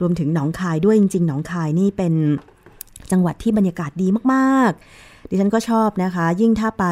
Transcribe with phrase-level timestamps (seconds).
[0.00, 2.14] รวมถึงหนองคายด้วยจริง ๆ หนองคายนี่เป็น
[3.10, 6.84] จังหวัดที่บรรยากาศดีมากๆ ดิฉันก็ชอบนะคะ ยิ่งถ้าไป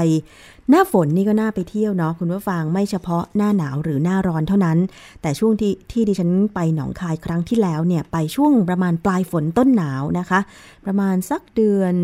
[0.70, 4.78] หน้าฝนนี่ก็น่าไปเที่ยวเนาะคุณผู้ฟังไม่เฉพาะหน้าหนาวหรือหน้าร้อนเท่านั้น
[5.22, 10.40] แต่ช่วงที่ที่ดิฉันไปหนองคายครั้งที่แล้วเนี่ยไปช่วงประมาณปลายฝนต้นหนาวนะคะ
[10.84, 11.94] ประมาณสักเดือน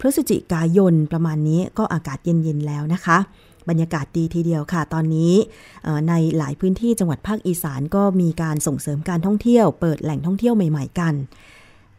[0.00, 3.18] พฤศจิกายนประมาณนี้ก็อากาศเย็นๆแล้วนะคะ
[3.68, 5.32] บรรยากาศดีทีเดียวค่ะ ตอนนี้
[6.08, 11.14] ในหลายพื้นที่จังหวัดภาคอีสานก็มีการส่งเสริมการท่องเที่ยว เปิดแหล่งท่องเที่ยวใหม่ ๆ กัน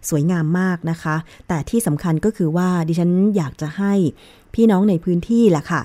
[0.09, 1.15] สวยงามมากนะคะ
[1.47, 3.93] แต่ที่สำคัญก็คือว่าดิฉันอยากจะให้
[4.53, 5.81] พี่น้องในพื้นที่แหละค่ะ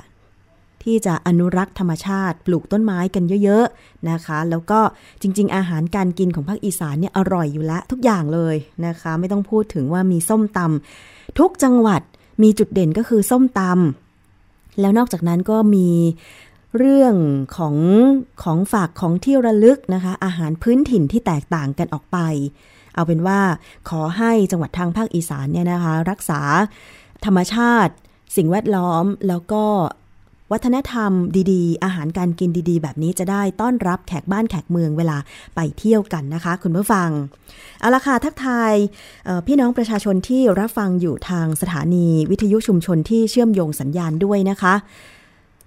[0.83, 4.81] ที่จะอนุรักษ์ธรรมชาติ ปลูกต้นไม้กันเยอะๆนะคะ แล้วก็
[5.23, 12.03] จริง ๆ อาหารการกินของภาคอีสานเนี่ยอร่อยอยู่แล้วทุกอย่างเลยนะคะ ไม่ต้องพูดถึงว่ามีส้มตำทุกจังหวัด
[12.43, 15.89] มีจุดเด่นก็คือส้มตำแล้วนอกจากนั้นก็มี
[16.79, 17.15] เรื่อง
[17.57, 17.77] ของ
[18.43, 22.19] ของฝากของที่ระลึกนะคะ อาหารพื้นถิ่นที่แตกต่างกันออกไป
[22.97, 23.41] เอาเป็นว่า
[23.89, 26.41] ขอให้จังหวัดทางภาคอีสานเนี่ยนะคะ รักษา
[27.25, 27.93] ธรรมชาติ
[28.37, 29.65] สิ่งแวดล้อมแล้วก็
[30.53, 31.13] วัฒนธรรม
[31.53, 35.19] ดีๆ อาหารการกินดีๆ แบบนี้จะได้ต้อนรับแขกบ้านแขกเมืองเวลา
[35.55, 37.11] ไปเที่ยวกันนะคะ คุณผู้ฟัง
[37.81, 38.73] เอาละค่ะทักทาย
[39.47, 44.75] พี่น้องประชาชนที่รับฟังอยู่ทางสถานีวิทยุชุมชนที่เชื่อมโยงสัญญาณด้วยนะคะ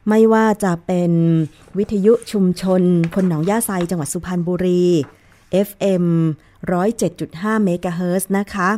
[0.10, 1.12] ไม่ว่าจะเป็น
[1.78, 2.82] วิทยุชุมชน
[3.16, 4.86] คนหนองย่าไซจังหวัดสุพรรณบุรี
[5.68, 6.06] FM
[6.80, 8.70] 107.5เมกะเฮิรตซ์นะคะ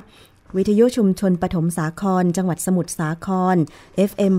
[0.57, 3.55] วิทยุชุมชนปฐมสาคร จังหวัดสมุทรสาคร
[4.09, 4.33] FM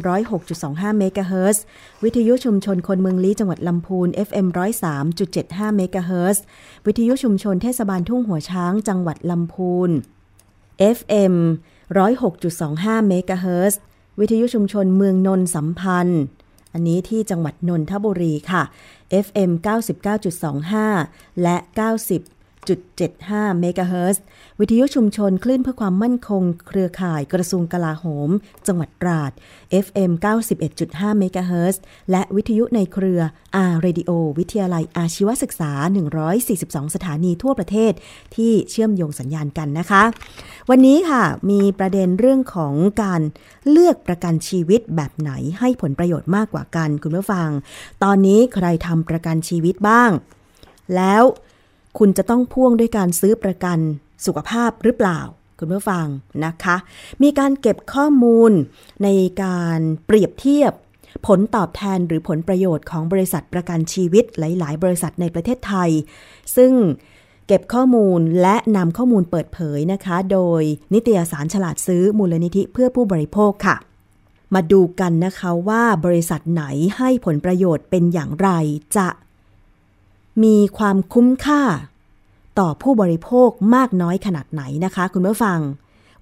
[0.47, 1.63] 106.25เมกะเฮิรตซ์
[2.05, 4.47] วิทยุชุมชนคนเมืองลี้จังหวัดลำพูน FM
[5.13, 6.43] 103.75เมกะเฮิรตซ์
[6.87, 9.91] วิทยุชุมชนเทศบาลทุ่งหัวช้าง จังหวัดลำพูน
[10.97, 11.35] FM
[11.97, 13.79] 106.25เมกะเฮิรตซ์
[14.21, 16.23] วิทยุชุมชนเมืองนนสัมพันธ์
[16.73, 18.63] อันนี้ที่จังหวัดนนทบุรีค่ะ
[19.27, 19.51] FM
[20.67, 21.57] 99.25 และ
[22.67, 24.23] 90 1.75เมกะเฮิรตซ์
[24.61, 28.31] วิทยุชุมชนคลื่นเพื่อความมั่นคง เครือข่ายกระทรวงกลาโหม
[28.67, 29.33] จังหวัดตราด
[29.85, 30.11] FM
[30.67, 33.21] 91.5เมกะเฮิรตซ์และวิทยุในเครือ
[33.57, 35.73] R Radio วิทยาลัยอาชีวศึกษา
[36.33, 37.93] 142 สถานีทั่วประเทศ
[38.37, 40.03] ที่เชื่อมโยงสัญญาณกันนะคะ
[40.71, 43.23] วันนี้ค่ะมีประเด็นเรื่องของการ
[43.71, 47.49] เลือกประกันชีวิตแบบไหนให้ผลประโยชน์มากกว่ากันคุณผู้ฟัง
[48.03, 50.11] ตอนนี้ใครทำประกันชีวิตบ้าง
[50.97, 51.25] แล้ว
[51.99, 53.79] คุณจะต้องพ่วงด้วยการซื้อประกัน
[54.27, 55.21] สุขภาพหรือเปล่า
[55.59, 56.07] คุณผู้ฟัง
[56.45, 56.77] นะคะ
[57.23, 58.53] มีการเก็บข้อมูล
[59.03, 59.09] ใน
[59.43, 60.73] การเปรียบเทียบ
[61.27, 65.91] ผลตอบแทนหรือผลประโยชน์ของบริษัทประกันชีวิตหลาย ๆ บริษัทในประเทศไทย
[66.57, 66.73] ซึ่ง
[67.47, 70.63] เก็บข้อมูลและนำข้อมูลเปิดเผยนะคะ โดย
[70.95, 73.77] นิตยสารฉลาดซื้อมูลนิธิเพื่อผู้บริโภคค่ะ
[74.55, 76.65] มาดูกันนะคะว่าบริษัทไหน
[76.97, 78.51] ให้ผลประโยชน์เป็นอย่างไร
[78.97, 79.09] จะ
[80.45, 81.63] มีความคุ้มค่า
[82.59, 85.61] ต่อผู้บริโภคมากน้อยขนาดไหนนะคะ คุณผู้ฟัง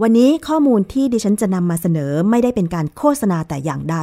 [0.03, 3.97] วันนี้ข้อมูลที่ดิฉันจะนำมาเสนอไม่ได้เป็นการโฆษณาแต่อย่างใด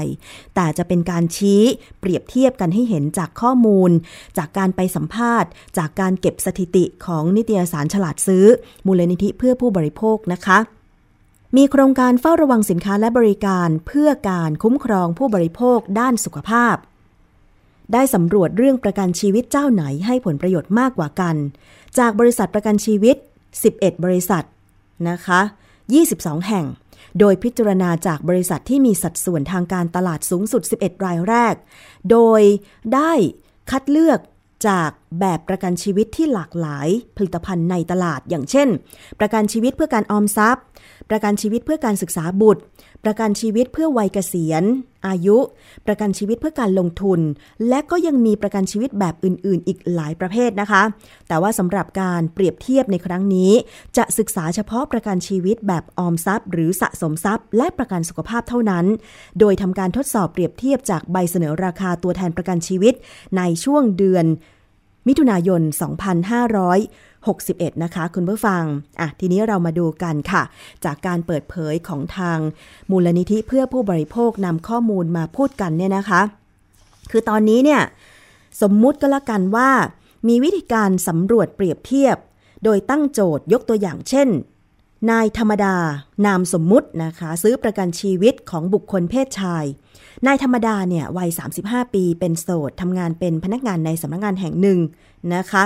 [0.56, 1.62] แต่จะเป็นการชี้
[2.00, 3.92] เปรียบเทียบกันให้เห็นจากข้อมูล
[4.38, 8.46] จากการไปสัมภาษณ์ จากการเก็บสถิติของนิตยสารฉลาดซื้อ
[8.86, 10.58] มูลนิธิเพื่อผู้บริโภคนะคะ
[11.58, 16.76] มีโครงการเฝ้าระวังสินค้าและบริการเพื่อการคุ้มครองผู้บริโภคด้านสุขภาพ
[17.94, 21.36] ได้สำรวจเรื่องประกันชีวิตเจ้าไหนให้ผลประโยชน์มากกว่ากัน
[22.00, 23.15] จากบริษัทประกันชีวิต
[23.60, 24.46] 11 บริษัท
[25.10, 25.41] นะคะ
[25.94, 26.65] 22 แห่ง
[27.20, 31.56] โดยพิจารณาจากบริษัทที่มีสัดส่วนทางการตลาดสูงสุด 11 รายแรก
[32.12, 32.41] โดย
[32.94, 33.12] ได้
[33.72, 34.20] คัดเลือก
[34.67, 34.89] จาก
[35.20, 38.67] แบบประกันชีวิตที่หลากหลายผลิตภัณฑ์ในตลาด อย่างเช่น
[39.20, 40.63] ประกันชีวิตเพื่อการออมทรัพย์
[41.10, 42.62] ประกันชีวิตเพื่อการศึกษาบุตร
[43.03, 44.63] ประกันชีวิตเพื่อวัยเกษียณ
[45.08, 45.38] อายุ
[45.88, 47.20] ประกันชีวิตเพื่อการลงทุน
[47.70, 50.84] และก็ยังมีประกันชีวิตแบบอื่น ๆ อีกหลายประเภทนะคะ
[51.28, 53.52] แต่ว่าสำหรับการเปรียบเทียบในครั้งนี้
[53.98, 58.86] จะศึกษาเฉพาะประกันชีวิตแบบออมทรัพย์ หรือสะสมทรัพย์ และประกันสุขภาพเท่านั้น
[59.40, 62.94] โดยทำการทดสอบเปรียบเทียบจากใบเสนอราคาตัวแทนประกันชีวิต
[63.38, 64.26] ในช่วงเดือน
[65.08, 65.62] มิถุนายน
[67.27, 68.63] 61 นะคะ คุณผู้ฟัง
[69.00, 70.43] อะ ทีนี้เรามาดูกันค่ะ
[70.86, 72.39] จากการเปิดเผยของทาง
[72.91, 76.22] มูลนิธิเพื่อผู้บริโภคนำข้อมูลมาพูดกันเนี่ยนะคะ
[77.12, 77.81] คือตอนนี้เนี่ย
[78.62, 79.69] สมมุติก็แล้วกันว่า
[80.27, 82.17] มีวิธีการสำรวจเปรียบเทียบ
[82.63, 84.27] โดยตั้งโจทย์ยกตัวอย่างเช่น
[85.12, 85.75] นายธรรมดา
[86.25, 89.65] นามสมมุตินะคะ ซื้อประกันชีวิตของบุคคลเพศชาย
[90.27, 91.30] นายธรรมดาเนี่ยวัย
[91.62, 94.80] 35 ปีเป็นโสดทำงานเป็นพนักงานในสำนักงานแห่งหนึ่ง
[95.36, 95.63] นะคะ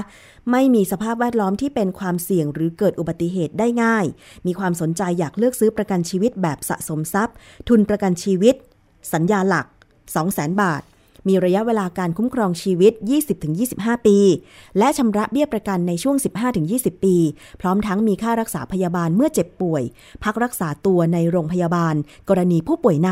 [0.51, 4.05] ไม่มีสภาพแวดล้อมที่เป็นความเสี่ยงหรือเกิดอุบัติเหตุได้ง่าย
[4.45, 7.35] มีความสนใจอยากเลือกซื้อประกันชีวิตแบบสะสมทรัพย์
[7.69, 8.55] ทุนประกันชีวิต
[9.13, 9.65] สัญญาหลัก
[10.13, 10.81] 200,000 บาท
[11.27, 12.93] มีระยะเวลาการคุ้มครองชีวิต
[13.49, 14.17] 20-25 ปี
[14.77, 16.15] และชำระเบี้ยประกันในช่วง
[16.61, 17.15] 15-20 ปี
[17.61, 19.83] พร้อมทั้งมีค่ารักษาพยาบาลเมื่อเจ็บป่วย
[20.23, 21.95] พักรักษาตัวในโรงพยาบาล
[22.29, 23.11] กรณีผู้ป่วยใน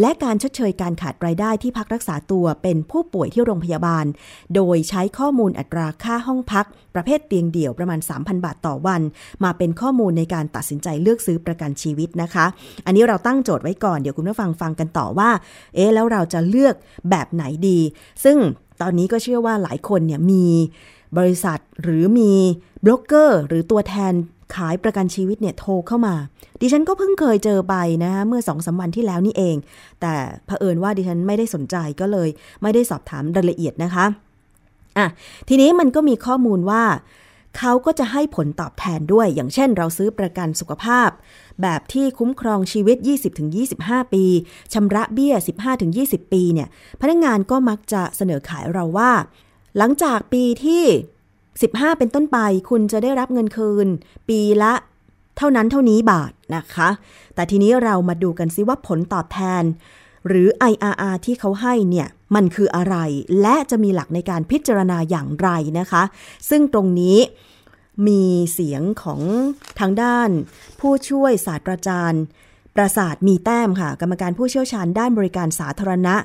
[0.00, 4.04] และการชดเชยการขาดรายได้ที่พักรักษาตัวเป็นผู้ป่วยที่โรงพยาบาล
[4.54, 9.02] โดยใช้ข้อมูลอัตราค่าห้องพักประเภทเตียงเดี่ยวประมาณ 3,000 บาทต่อวัน
[9.44, 12.46] มาเป็นข้อมูลในการตัดสินใจเลือกซื้อประกันชีวิตนะคะ
[12.86, 15.30] อันนี้เราตั้งโจทย์ไว้ก่อนเดี๋ยวคุณผู้ฟังฟังกันต่อว่า
[15.74, 16.74] เอ๊แล้วเราจะเลือก
[17.10, 17.78] แบบไหนดี
[18.24, 18.36] ซึ่ง
[18.80, 20.46] ตอนนี้ก็เชื่อว่าหลายคนเนี่ยมี
[21.18, 22.32] บริษัทหรือมี
[22.84, 24.14] บล็อกเกอร์ หรือตัวแทน
[24.54, 26.14] ขายประกันชีวิตเนี่ยโทรเข้ามา
[26.60, 29.56] ดิฉันก็เพิ่งเคยเจอไปนะคะเมื่อสองสามวันที่แล้วนี่เอง
[30.00, 30.14] แต่
[30.46, 32.28] เผอิญว่าดิฉันไม่ได้สนใจก็เลย
[32.62, 34.04] ไม่ได้สอบถามรายละเอียดนะคะ
[34.98, 35.06] อะ
[35.48, 36.84] ทีนี้มันก็มีข้อมูลว่า
[37.58, 41.10] เขาก็จะให้ผลตอบแทนด้วย อย่างเช่นเราซื้อประกันสุขภาพ
[41.62, 42.96] แบบที่คุ้มครองชีวิต
[43.54, 44.24] 20-25 ปี
[44.72, 45.34] ชำระเบี้ย
[45.84, 46.68] 15-20 ปีเนี่ย
[47.00, 49.12] พนักงานก็มักจะเสนอขายเราว่า
[49.78, 50.84] หลังจากปีที่
[51.40, 52.38] 15 เป็นต้นไป
[52.70, 53.88] คุณจะได้รับเงินคืน
[54.28, 54.72] ปีละ
[55.36, 56.88] เท่านั้นเท่านี้บาทนะคะ
[57.34, 59.62] แต่ทีนี้เรามาดูกันซิว่าผลตอบแทน
[60.26, 62.96] หรือ IRR ที่เขาให้เนี่ย มันคืออะไร
[63.42, 66.02] และจะมีหลักในการพิจารณาอย่างไรนะคะ
[66.50, 67.18] ซึ่งตรงนี้
[68.06, 69.20] มีเสียงของ
[69.80, 70.28] ทางด้าน
[70.80, 72.22] ผู้ช่วยศาสตราจารย์
[72.76, 76.16] ประสาทมีแต้มค่ะ กรรมการผู้เชี่ยวชาญด้านบริการสาธารณะ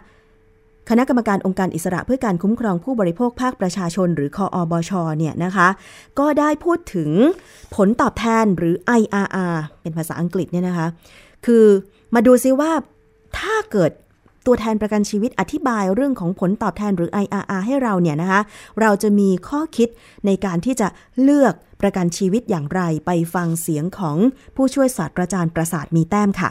[0.89, 5.67] คณะกรรมการองค์การอิสระเพื่อการคุ้มครองผู้บริโภคภาคประชาชน หรือคออบชเนี่ยนะคะ
[6.19, 7.09] ก็ได้พูดถึง
[7.75, 10.87] ผลตอบแทนหรือ IRR เป็นภาษาอังกฤษเนี่ยนะคะ
[11.45, 11.65] คือ
[12.15, 12.71] มาดูซิว่า
[13.39, 13.91] ถ้าเกิด
[14.45, 18.41] ตัวแทนประกันชีวิตอธิบายเรื่องของผลตอบแทนหรือ IRR ให้เราเนี่ยนะคะ
[18.81, 19.89] เราจะมีข้อคิด
[20.25, 20.87] ในการที่จะ
[21.21, 24.17] เลือกประกันชีวิตอย่างไรไปฟังเสียงของ
[24.55, 26.49] ผู้ช่วยศาสตราจารย์ประสาทมีแต้มค่ะ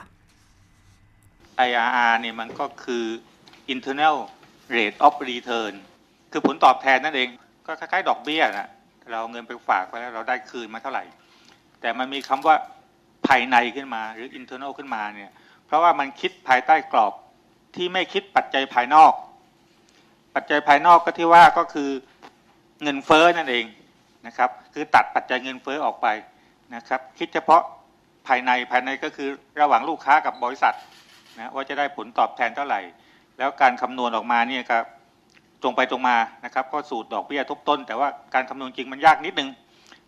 [1.68, 3.04] IRR เนี่ยมันก็คือ
[3.74, 4.16] internal
[4.76, 5.74] rate of return
[6.32, 7.28] คือผลตอบแทนนั่นเอง
[7.66, 8.68] ก็คล้ายๆ ดอกเบี้ยนะ
[9.10, 11.04] เราเอาเงินไปฝากไปแล้วเราได้คืนมาเท่าไหร่
[11.80, 12.56] แต่มันมีคำว่า
[13.26, 15.32] ภายในขึ้นมาหรือ internal ขึ้นมาเนี่ย
[15.66, 17.12] เพราะว่ามันคิดภายใต้กรอบ
[17.76, 19.12] ที่ไม่คิดปัจจัยภายนอก
[20.34, 21.90] ปัจจัยภายนอกก็ที่ว่าก็คือ
[22.82, 23.64] เงินเฟ้อนั่นเอง
[24.26, 26.06] นะครับ คือตัดปัจจัยเงินเฟ้อออกไป
[26.74, 27.62] นะครับ คิดเฉพาะ
[28.26, 29.28] ภายในภายในก็คือ
[29.60, 30.74] ระหว่างลูกค้ากับบริษัท
[31.38, 32.80] นะว่าจะได้ผลตอบแทนเท่าไหร่
[33.38, 34.84] แล้วการคำนวณออกมาเนี่ยครับ
[35.62, 39.48] ตรงไปตรงมานะครับก็สูตรดอกเบี้ยทบต้น แต่ว่าการคำนวณจริงมันยากนิดนึง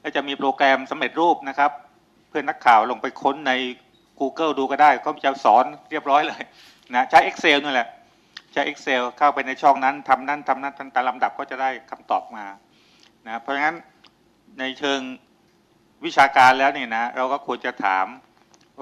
[0.00, 1.70] แล้วจะมีโปรแกรมสำเร็จรูปนะครับ
[2.28, 3.52] เพื่อนนักข่าวลงไปค้นใน
[4.20, 6.42] Google ดูก็ได้เขาจะสอนเรียบร้อยเลย
[6.94, 7.88] นะใช้ Excel นี่แหละ
[8.52, 12.44] ใช้ Excel เข้าไปในช่องนั้นทำนั้นทำนั้นตามลำดับก็จะได้คำตอบมา
[13.26, 13.76] นะเพราะงั้น
[14.58, 15.00] ในเชิง
[16.04, 18.06] วิชาการแล้วเนี่ยนะเราก็ควรจะถาม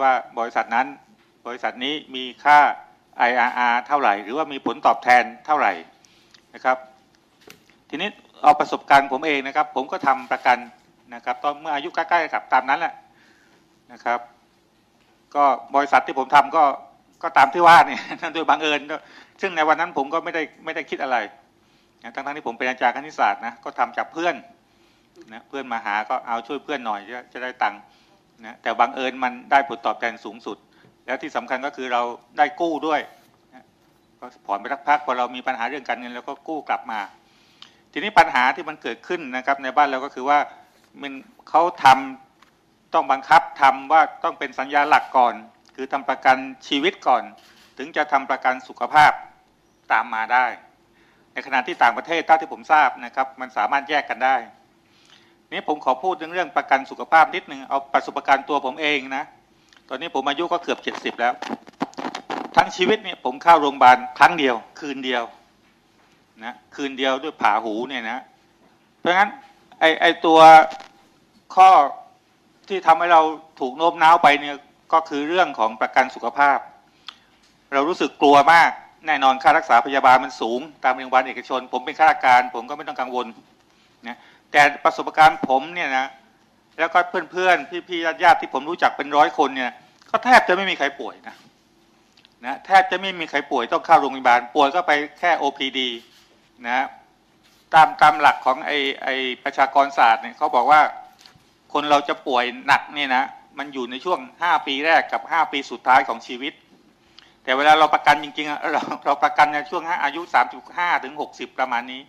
[0.00, 0.86] ว่าบริษัทนั้น
[1.46, 2.58] บริษัทนี้มีค่า
[3.28, 5.72] IRR เท่าไหร่ หรือว่ามีผลตอบแทนเท่าไหร่
[6.54, 6.78] นะครับ
[7.90, 8.08] ทีนี้
[8.42, 10.58] เอาประสบการณ์ผมเองนะครับ ผมก็ทำประกัน
[11.14, 12.94] นะครับ ตอนเมื่ออายุใกล้ๆกับตามนั้นแหละ
[13.92, 14.20] นะครับ
[15.36, 15.44] ก็
[15.74, 16.64] บริษัทที่ผมทำก็
[17.22, 18.00] ก็ตามที่ว่าเนี่ย
[18.34, 18.80] โดยบังเอิญ
[19.40, 21.16] ซึ่งในวันนั้นผมก็ไม่ได้ไม่ได้คิดอะไร
[22.14, 24.34] ทั้งทั้งที่ผมเป็นอาจารย์คณิตศาสตร์นะก็ทำจากเพื่อน
[25.32, 27.80] นะเพื่อนมาหาก็เอาช่วยเพื่อนหน่อยจะจะได้ตังค์
[28.46, 30.56] นะแต่บังเอิญมันได้ผลตอบแทนสูงสุด
[31.06, 32.02] แล้วที่สำคัญก็คือเรา
[32.38, 33.00] ได้กู้ด้วย
[33.54, 33.64] นะ
[34.20, 37.00] ก็ผ่อนไปสักพักพอเรามีปัญหาเรื่องการเงินแล้วก็กู้กลับมา
[37.92, 40.38] ทีนี้ปัญหาที่มันเกิดขึ้นนะครับ ในบ้านเราก็คือว่า
[41.00, 41.12] มัน
[41.48, 45.34] เขาทำต้องบังคับทำว่าต้องเป็นสัญญาหลักก่อน
[45.74, 46.36] คือทำประกัน
[46.68, 47.22] ชีวิตก่อน
[47.78, 49.12] ถึงจะทำประกันสุขภาพ
[49.92, 50.46] ตามมาได้
[51.32, 54.36] ในขณะที่ต่างประเทศเท่าที่ผมทราบนะครับ มันสามารถแยกกันได้
[55.52, 59.24] นี่ผมขอพูดเรื่องประกันสุขภาพนิดหนึ่งเอาประสบการณ์ตัวผมเองนะ
[59.88, 61.34] ตอนนี้ผมอายุก็เกือบเจ็ดสิบแล้ว
[62.56, 65.22] ทั้งชีวิตเนี่ยผมเข้าโรงพยาบาลครั้งเดียว คืนเดียว
[66.44, 68.18] นะคืนเดียวด้วยผ่าหูเนี่ยนะ
[68.98, 69.30] เพราะฉะนั้น
[69.80, 70.38] ไอไอตัว
[71.54, 71.68] ข้อ
[72.68, 73.22] ที่ทำให้เรา
[73.60, 74.54] ถูกโน้มน้าวไปเนี่ย
[74.92, 76.58] ก็คือเรื่องของประกันสุขภาพ
[77.72, 78.70] เรารู้สึกกลัวมาก
[79.06, 83.26] แน่นอนค่ารักษาพยาบาลมันสูง ตามโรงพยาบาลเอกชน ผมเป็นข้าราชการ ผมก็ไม่ต้องกังวล
[84.06, 84.16] นะ
[84.52, 86.06] แต่ประสบการณ์ผมเนี่ยนะ
[86.78, 86.98] แล้วก็
[87.32, 89.72] เพื่อนๆพี่ๆญาติๆที่ผมรู้จักเป็นร้อยคนเนี่ย
[90.10, 91.36] ก็แทบจะไม่มีใครป่วยนะ
[92.46, 95.80] นะแทบจะไม่มีใครป่วยต้องเข้าโรงพยาบาลป่วยก็ไปแค่ OPD
[96.66, 96.86] นะ
[97.74, 98.70] ตามตามหลักของไอ
[99.02, 99.08] ไอ
[99.44, 100.80] ประชากรศาสตร์เนี่ยเขาบอกว่า
[101.72, 103.24] คนเราจะป่วยหนักเนี่ยนะ
[103.58, 106.52] มันอยู่ในช่วง 5 ปีแรกกับ 5 ปีสุดท้ายของชีวิต
[107.44, 110.20] แต่เวลาเราประกันจริงๆเราเราประกันในช่วงอายุ
[110.62, 112.02] 35ถึง60 ประมาณนี้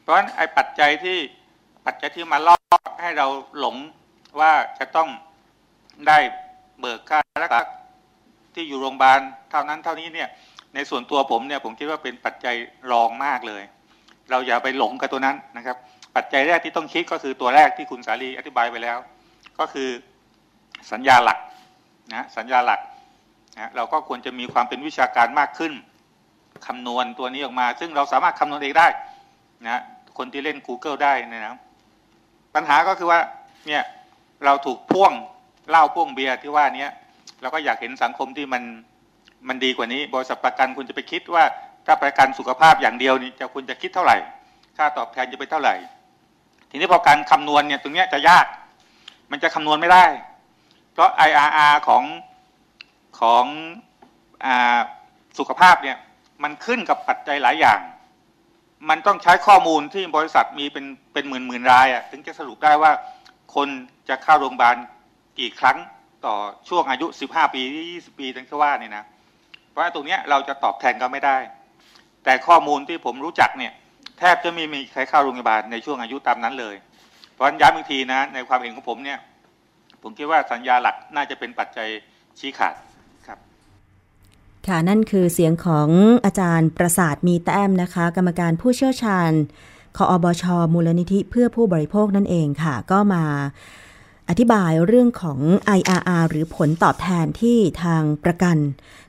[0.00, 1.18] เพราะฉะนั้นไอ้ปัจจัยที่
[1.86, 2.56] ปัจจัยที่มาล่อ
[3.02, 3.26] ให้เรา
[3.58, 3.76] หลง
[4.40, 5.08] ว่าจะต้อง
[6.08, 6.18] ได้
[6.80, 7.62] เบิกค่ารักษา
[8.54, 9.20] ที่อยู่โรงพยาบาล
[9.50, 10.28] เท่านั้นเท่านี้เนี่ย
[10.74, 12.54] ในส่วนตัวผมเนี่ยผมคิดว่าเป็นปัจจัย
[12.92, 13.62] รองมากเลย
[14.30, 15.76] เราอย่าไปหลงกับตัวนั้นนะครับ
[16.16, 18.98] ปัจจัยแรกที่ต้องคิดก็คือตัวแรกที่คุณสาลีอธิบายไปแล้ว
[19.58, 19.88] ก็คือ
[20.92, 21.38] สัญญาหลัก
[22.14, 22.80] นะสัญญาหลัก
[23.58, 25.72] นะเราก็ควรจะมีความเป็นวิชาการมากขึ้น
[26.66, 28.88] คำนวณตัวนี้ออกมา ซึ่งเราสามารถคำนวณเองได้
[29.64, 29.82] นะ
[30.18, 31.58] คนที่เล่น Google ได้เนยนะ
[32.54, 33.20] ปัญหาก็คือว่า
[33.66, 33.82] เนี่ย
[34.44, 35.12] เราถูกพ่วง
[35.70, 36.88] เหล้าพ่วงเบียร์ที่ว่านี้
[37.40, 38.62] เราก็อยากเห็นสังคมที่มัน
[39.48, 41.44] มันดีกว่านี้ บริษัทประกันคุณจะไปคิดว่า
[41.86, 44.16] ถ้าประกันสุขภาพอย่างเดียวนี่จะคุณจะคิดเท่าไหร่
[44.76, 45.74] ค่าตอบแทนจะเป็นเท่าไหร่
[46.70, 48.46] ทีนี้พอการคำนวณเนี่ยตรงเนี้ยจะยาก
[49.30, 50.04] มันจะคำนวณไม่ได้
[50.96, 52.04] เพราะ IRR ของ
[53.20, 53.44] ของ
[54.44, 54.46] อ
[55.38, 55.96] สุขภาพเนี่ย
[56.42, 57.80] มันขึ้นกับปัจจัยหลายอย่าง
[58.88, 62.92] มันต้องใช้ข้อมูลที่บริษัทมีเป็นเป็นหมื่นหมื่นรายอะถึงจะสรุปได้ว่า
[63.54, 63.68] คน
[64.08, 64.76] จะเข้าโรงพยาบาล
[65.38, 65.78] กี่ครั้ง
[66.26, 66.34] ต่อ
[66.68, 69.04] ช่วงอายุ 15 ปี 20 ปีทั้งที่ว่านี่นะ
[69.70, 71.36] เพราะตรงนี้เราจะตอบแทนก็ไม่ได้
[72.24, 73.72] แต่ข้อมูลที่ผมรู้จักเนี่ย
[74.18, 76.74] แทบจะไม่มีใครเข้าโรงพยาบาลในช่วงอายุตามนั้นเลย
[77.32, 79.18] เพราะฉะนั้นย้ำอีกทีนะในความเห็นของผมเนี่ย
[80.08, 81.88] ผมคิดว่าสัญญาหลักน่าจะเป็นปัจจัย
[82.38, 82.74] ชี้ขาด
[83.26, 83.38] ครับ
[84.66, 85.88] ค่ะนั่นคือเสียงของ
[86.24, 89.30] อาจารย์ประสาทมีแต้มนะคะ กรรมการผู้เชี่ยวชาญ
[89.96, 93.24] คออบช มูลนิธิเพื่อผู้บริโภคนั่นเองค่ะ ก็มา
[94.28, 95.40] อธิบายเรื่องของ
[95.78, 98.56] IRR หรือผลตอบแทนที่ทางประกัน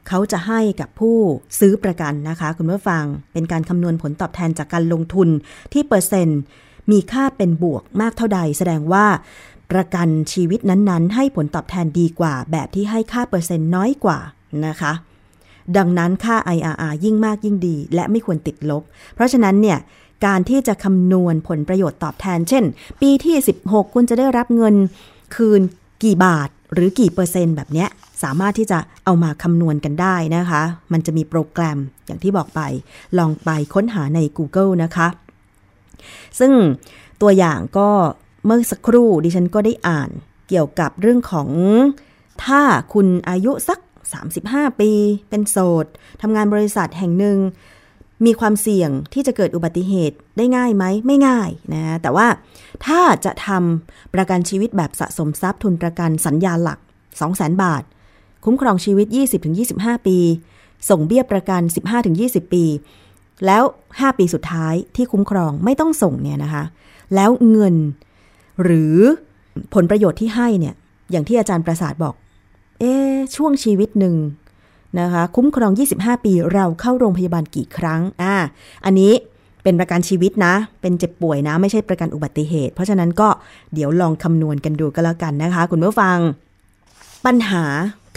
[0.08, 1.18] เขาจะให้กับผู้
[1.60, 5.30] ซื้อประกันนะคะ คุณผู้ฟังเป็นการคำนวณผลตอบแทนจากการลงทุน
[5.74, 6.40] ที่เปอร์เซ็นต์
[6.92, 9.06] มีค่าเป็นบวกมากเท่าใด แสดงว่า
[9.72, 14.20] ประกันชีวิตนั้นๆ ให้ผลตอบแทนดีกว่า แบบที่ให้ค่าเปอร์เซ็นต์น้อยกว่า
[14.68, 14.94] นะคะ
[15.78, 18.84] ดังนั้นค่า IRR ยิ่งมากยิ่งดี และไม่ควรติดลบ
[19.16, 19.78] เพราะฉะนั้นเนี่ย
[20.26, 22.64] การที่จะคำนวณผลประโยชน์ตอบแทน เช่น
[23.02, 24.76] ปีที่ 16 คุณจะได้รับเงิน
[25.36, 25.62] คืน
[26.04, 27.90] กี่บาทหรือกี่เปอร์เซ็นต์แบบเนี้ย
[28.24, 32.62] สามารถที่จะเอามาคำนวณกันได้นะคะ มันจะมีโปรแกรมอย่างที่บอกไป
[33.18, 35.08] ลองไปค้นหาใน Google นะคะ
[36.40, 36.52] ซึ่ง
[37.22, 37.90] ตัวอย่างก็
[38.48, 40.10] เมื่อสักครู่ดิฉันก็ได้อ่าน
[40.50, 41.50] เกี่ยวกับเรื่องของ
[42.46, 42.62] ถ้า
[42.94, 43.80] คุณอายุสัก
[44.30, 44.92] 35 ปี
[45.30, 45.86] เป็นโสด
[46.22, 47.38] ทำงานบริษัทแห่งหนึ่ง
[48.26, 52.28] มีความเสี่ยงที่จะเกิดอุบัติเหตุได้ง่ายไหม ไม่ง่ายนะ แต่ว่า
[52.86, 56.80] ถ้าจะทำประกันชีวิตแบบสะสมทรัพย์ทุนประกันสัญญาหลัก
[57.22, 57.84] 200,000 บาท
[58.46, 59.08] คุ้มครองชีวิต
[59.58, 60.18] 20-25 ปี
[60.90, 61.62] ส่งเบี้ยประกัน
[62.08, 62.66] 15-20 ปี
[63.46, 66.64] แล้ว 5 ปีสุดท้ายที่คุ้มครองไม่ต้องส่งเนี่ยนะคะ
[67.16, 67.76] แล้วเงิน
[68.64, 68.96] หรือ
[69.74, 70.76] ผลประโยชน์ที่ให้เนี่ย
[71.12, 72.14] อย่างที่อาจารย์ประสาทบอก
[72.80, 72.94] เอ๊
[73.36, 74.16] ช่วงชีวิตหนึ่ง
[75.00, 78.36] นะคะ คุ้มครอง 25 ปีเราเข้าโรงพยาบาลกี่ครั้ง อ่า
[78.86, 79.14] อันนี้
[79.64, 83.30] เป็นประกันชีวิตนะ เป็นเจ็บป่วยนะ ไม่ใช่ประกันอุบัติเหตุ เพราะฉะนั้นก็
[83.74, 86.18] เดี๋ยวลองคำนวณกันดูก็แล้วกันนะคะ คุณผู้ฟัง
[87.26, 87.64] ปัญหา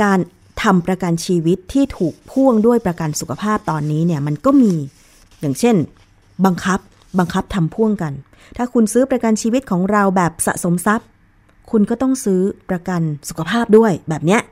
[0.02, 0.18] การ
[0.62, 4.72] ทำประกันชีวิตที่ถูกพ่วงด้วยประกันสุขภาพตอนนี้เนี่ยมันก็มี
[5.40, 5.76] อย่างเช่น
[6.44, 6.78] บังคับ
[7.18, 8.12] บังคับทำพ่วงกัน
[8.56, 11.06] ถ้าคุณซื้อประกันชีวิตของเราแบบสะสมทรัพย์
[11.70, 14.42] คุณก็ต้องซื้อประกันสุขภาพด้วยแบบเนี้ย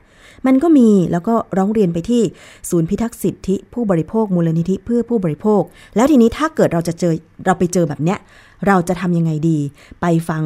[0.47, 2.21] มันก็มีแล้วก็ร้องเรียนไปที่
[2.69, 5.61] ศูนย์พิทักษ์สิทธิผู้บริโภคมูลนิธิเพื่อผู้บริโภค
[5.95, 7.13] แล้วทีนี้ถ้าเกิดเราจะเจอ
[7.45, 8.19] เราไปเจอแบบเนี้ย
[8.67, 9.57] เราจะทำยังไงดี
[10.01, 10.43] ไปฟัง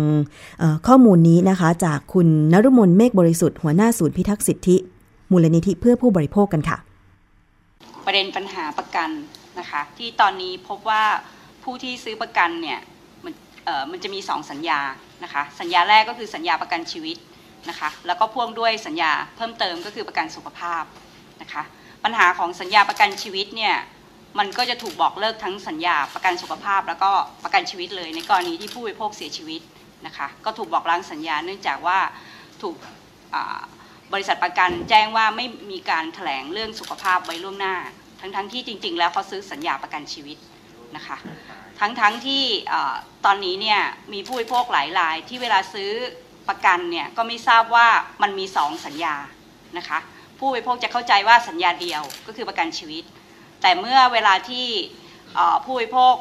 [0.87, 4.75] ข้อมูลนี้นะคะ จากคุณนรุมนเมฆบริสุทธิ์หัวหน้าศูนย์พิทักษ์สิทธิ
[5.31, 6.77] มูลนิธิเพื่อผู้บริโภคกันค่ะ
[8.05, 9.09] ประเด็นปัญหาประกัน
[9.59, 11.03] นะคะ ที่ตอนนี้พบว่า
[11.63, 12.79] ผู้ที่ซื้อประกันเนี่ย
[13.23, 13.33] มัน
[13.91, 14.79] มันจะมี 2 สัญญา
[15.23, 17.17] นะคะ สัญญาแรกก็คือสัญญาประกันชีวิต
[17.69, 20.83] นะคะ แล้วก็พ่วงด้วยสัญญาเพิ่มเติมก็คือประกันสุขภาพ
[21.41, 21.63] นะคะ
[22.03, 23.75] ปัญหาของสัญญาประกันชีวิตเนี่ย
[24.39, 27.11] มันก็จะถูกบอกเลิกทั้งสัญญาประกันสุขภาพ แล้วก็
[27.43, 29.61] ประกันชีวิตเลย ในกรณีที่ผู้บริโภคเสียชีวิต
[30.05, 31.99] นะคะ ก็ถูกบอกล้างสัญญาเนื่องจากว่า
[32.61, 32.75] ถูก
[34.13, 37.75] บริษัทประกันแจ้งว่าไม่มีการถแถลงเรื่องสุขภาพไว้ล่วงหน้า
[38.19, 40.37] ทั้งๆทที่จริง ๆ แล้วเขาซื้อสัญญาประกันชีวิต
[40.97, 41.17] นะคะ
[41.79, 42.43] ทั้งๆทที่
[43.25, 43.81] ตอนนี้เนี่ย
[44.13, 45.91] มีผู้บริโภคหลายราย ที่เวลาซื้อ
[46.49, 47.87] ประกันเนี่ยก็ไม่ทราบว่า
[48.21, 49.15] มันมีสองสัญญา
[49.77, 49.99] นะคะ
[50.39, 53.03] ผู้บริโภคจะเข้าใจว่าสัญญาเดียวก็คือประกันชีวิต
[53.61, 54.67] แต่เมื่อเวลาที่
[55.65, 56.15] ผู้บริโภค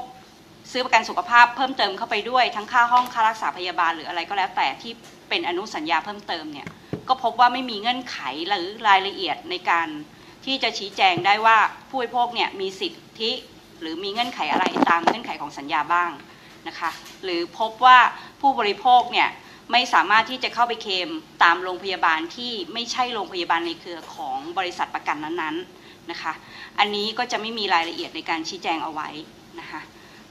[0.72, 4.92] ซื้อประกันสุขภาพเพิ่มเติมเข้าไปด้วยทั้งค่าห้องค่ารักษาพยาบาลหรืออะไรก็แล้วแต่ที่
[5.28, 6.68] เป็นอนุสัญญาเพิ่มเติมเนี่ย
[7.08, 9.88] ก็พบว่าไม่มีเงื่อนไขหรือรายละเอียดในการ
[10.44, 11.58] ที่จะชี้แจงได้ว่า
[11.88, 13.30] ผู้บริโภคเนี่ยมีสิทธิ
[13.82, 16.10] หรือมีเงื่อนไขอะไรตามเงื่อนไขของสัญญาบ้าง
[16.68, 16.90] นะคะ
[17.24, 17.98] หรือพบว่า
[18.40, 19.28] ผู้บริโภคเนี่ย
[19.72, 21.10] ไม่สามารถที่จะเข้าไปเคม
[21.42, 26.32] ตามโรงพยาบาลที่ไม่ใช่โรงพยาบาลในเครือของบริษัทประกันนั้นๆนะคะ
[26.78, 29.08] อันนี้ก็จะไม่มีรายละเอียดในการชี้แจงเอาไว้
[29.60, 29.80] นะคะ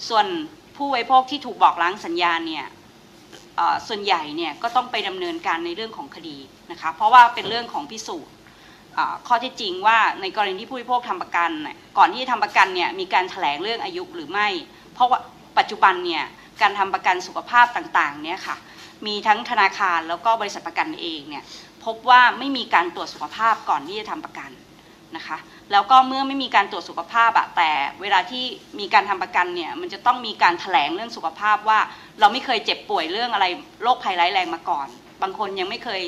[0.08, 0.26] ส่วน
[0.76, 2.66] ผู้ไว้พกที่ถูกบอกล้างสัญญาเนี่ย
[3.88, 6.38] ส่วนใหญ่เนี่ยก็ต้องไปดำเนินการในเรื่องของคดี
[6.72, 8.34] นะคะเพราะว่าเป็นเรื่องของพิสูจน์
[9.28, 11.52] ข้อที่จริงว่าในกรณีที่ผู้บริโภคทำประกัน
[11.98, 14.48] ก่อนที่จะทำประกันเนี่ยมีการถแถลงเรื่องอายุหรือไม่
[14.94, 15.20] เพราะว่า
[15.58, 16.24] ปัจจุบันเนี่ย
[16.62, 18.56] การทำประกันสุขภาพต่างๆเนี่ยค่ะ
[19.08, 21.44] มีทั้งธนาคารแล้วก็บริษัทประกันเองเนี่ย
[21.86, 24.52] พบว่าไม่มีการตรวจสุขภาพก่อนที่จะทำประกัน
[25.16, 25.38] นะคะ
[25.72, 27.70] แล้วก็เมื่อไม่มีการตรวจสุขภาพอะแต่
[28.02, 28.46] เวลาที่
[28.80, 31.80] มีการทำประกันเนี่ยมันจะต้องมีการถแถลงเรื่องสุขภาพว่า
[32.20, 33.46] เราไม่เคยเจ็บป่วยเรื่องอะไร
[33.84, 34.88] โรคภัยร้ายแรงมาก่อน
[35.22, 36.02] บางคนยังไม่เคย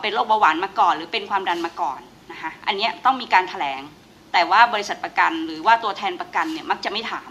[0.00, 2.00] เป็นโรคเบาหวานมาก่อน หรือเป็นความดันมาก่อน
[2.32, 3.82] นะคะอันนี้ต้องมีการถแถลง
[4.32, 7.30] แต่ว่าบริษัทประกันหรือว่าตัวแทนประกันเนี่ยมักจะไม่ถาม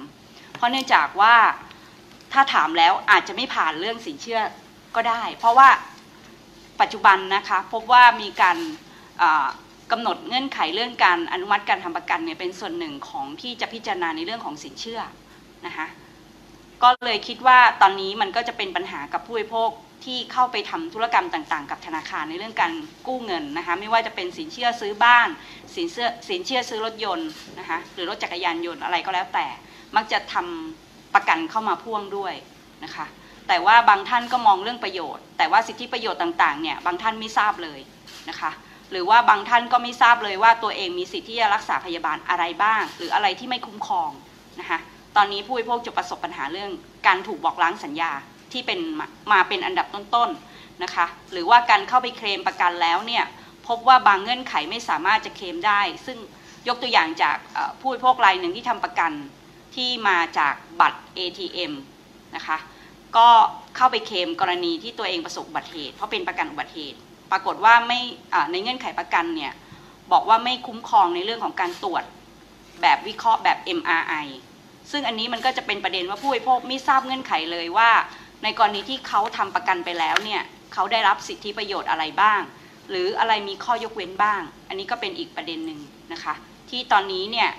[0.55, 1.35] เพราะเนื่องจากว่า
[2.33, 4.41] ถ้าถามแล้วอาจจะไม่ผ่านเรื่องสินเชื่อ
[4.95, 5.69] ก็ได้ เพราะว่า
[6.81, 8.57] ปัจจุบันนะคะพบว่ามีการ
[9.91, 15.01] กำหนดเงื่อนไขเรื่องการอนุมัติการทำประกันเนี่ยเป็นส่วนหนึ่งของที่จะพิจารณาในเรื่องของสินเชื่อ
[15.65, 15.87] นะคะ
[16.83, 19.69] ก็เลยคิดว่าตอนนี้มันก็จะเป็นปัญหากับผู้บริโภค
[20.05, 22.73] ที่เข้าไปทำธุรกรรมต่างๆ กับธนาคารในเรื่องการ
[23.07, 25.27] กู้เงินนะคะไม่ว่าจะเป็นสินเชื่อซื้อบ้าน
[25.75, 27.29] สินเชื่อสินเชื่อซื้อรถยนต์
[27.59, 29.45] นะคะหรือรถจักรยานยนต์อะไรก็แล้วแต่
[29.95, 32.33] มักจะทำประกันเข้ามาพ่วงด้วย
[32.83, 33.05] นะคะ
[33.47, 37.79] แต่ว่าบางท่านก็มองเรื่องประโยชน์ แต่ว่าสิทธิประโยชน์ต่างๆเนี่ยบางท่านไม่ทราบเลย
[38.29, 38.51] นะคะ
[38.91, 44.11] หรือว่าบางท่านก็ไม่ทราบเลยว่าตัวเองมีสิทธิ์ที่จะรักษาพยาบาลอะไรบ้าง หรืออะไรที่ไม่คุ้มครอง
[44.59, 44.79] นะคะ
[45.15, 46.71] ตอนนี้ผู้บริโภคจะประสบปัญหาเรื่อง
[47.07, 48.11] การถูกบอกล้างสัญญา
[48.53, 48.79] ที่เป็น
[49.31, 53.23] มาเป็นอันดับต้นๆนะคะ หรือว่าการเข้าไปเคลมประกันแล้วเนี่ย
[53.67, 56.17] พบว่าบางเงื่อนไขไม่สามารถจะเคลมได้ ซึ่ง
[56.67, 57.37] ยกตัวอย่างจาก
[57.79, 59.11] ผู้บริโภครายหนึ่งที่ทำประกัน
[59.75, 61.73] ที่มาจากบัตร ATM
[62.35, 62.57] นะคะ
[63.17, 63.29] ก็
[63.75, 66.99] เข้าไปเคลมกรณีที่ตัวเองประสบอุบัติเหตุเพราะเป็นประกันอุบัติเหตุ
[67.31, 67.99] ปรากฏว่าไม่
[68.51, 69.53] ในเงื่อนไขประกันเนี่ย
[70.11, 72.03] บอกว่าไม่คุ้มครองในเรื่องของการตรวจ
[72.81, 74.27] แบบวิเคราะห์แบบ MRI
[74.91, 77.89] ซึ่งอันนี้มันก็จะเป็นประเด็นว่าผู้บริโภคไม่ทราบเงื่อนไขเลยว่า
[78.43, 80.41] ในกรณีที่เขาทำประกันไปแล้วเนี่ย
[80.73, 82.41] เขาได้รับสิทธิประโยชน์อะไรบ้าง
[82.89, 85.79] หรืออะไรมีข้อยกเว้นบ้าง อันนี้ก็เป็นอีกประเด็นหนึ่ง
[86.13, 86.33] นะคะ
[86.69, 87.49] ที่ตอนนี้เนี่ย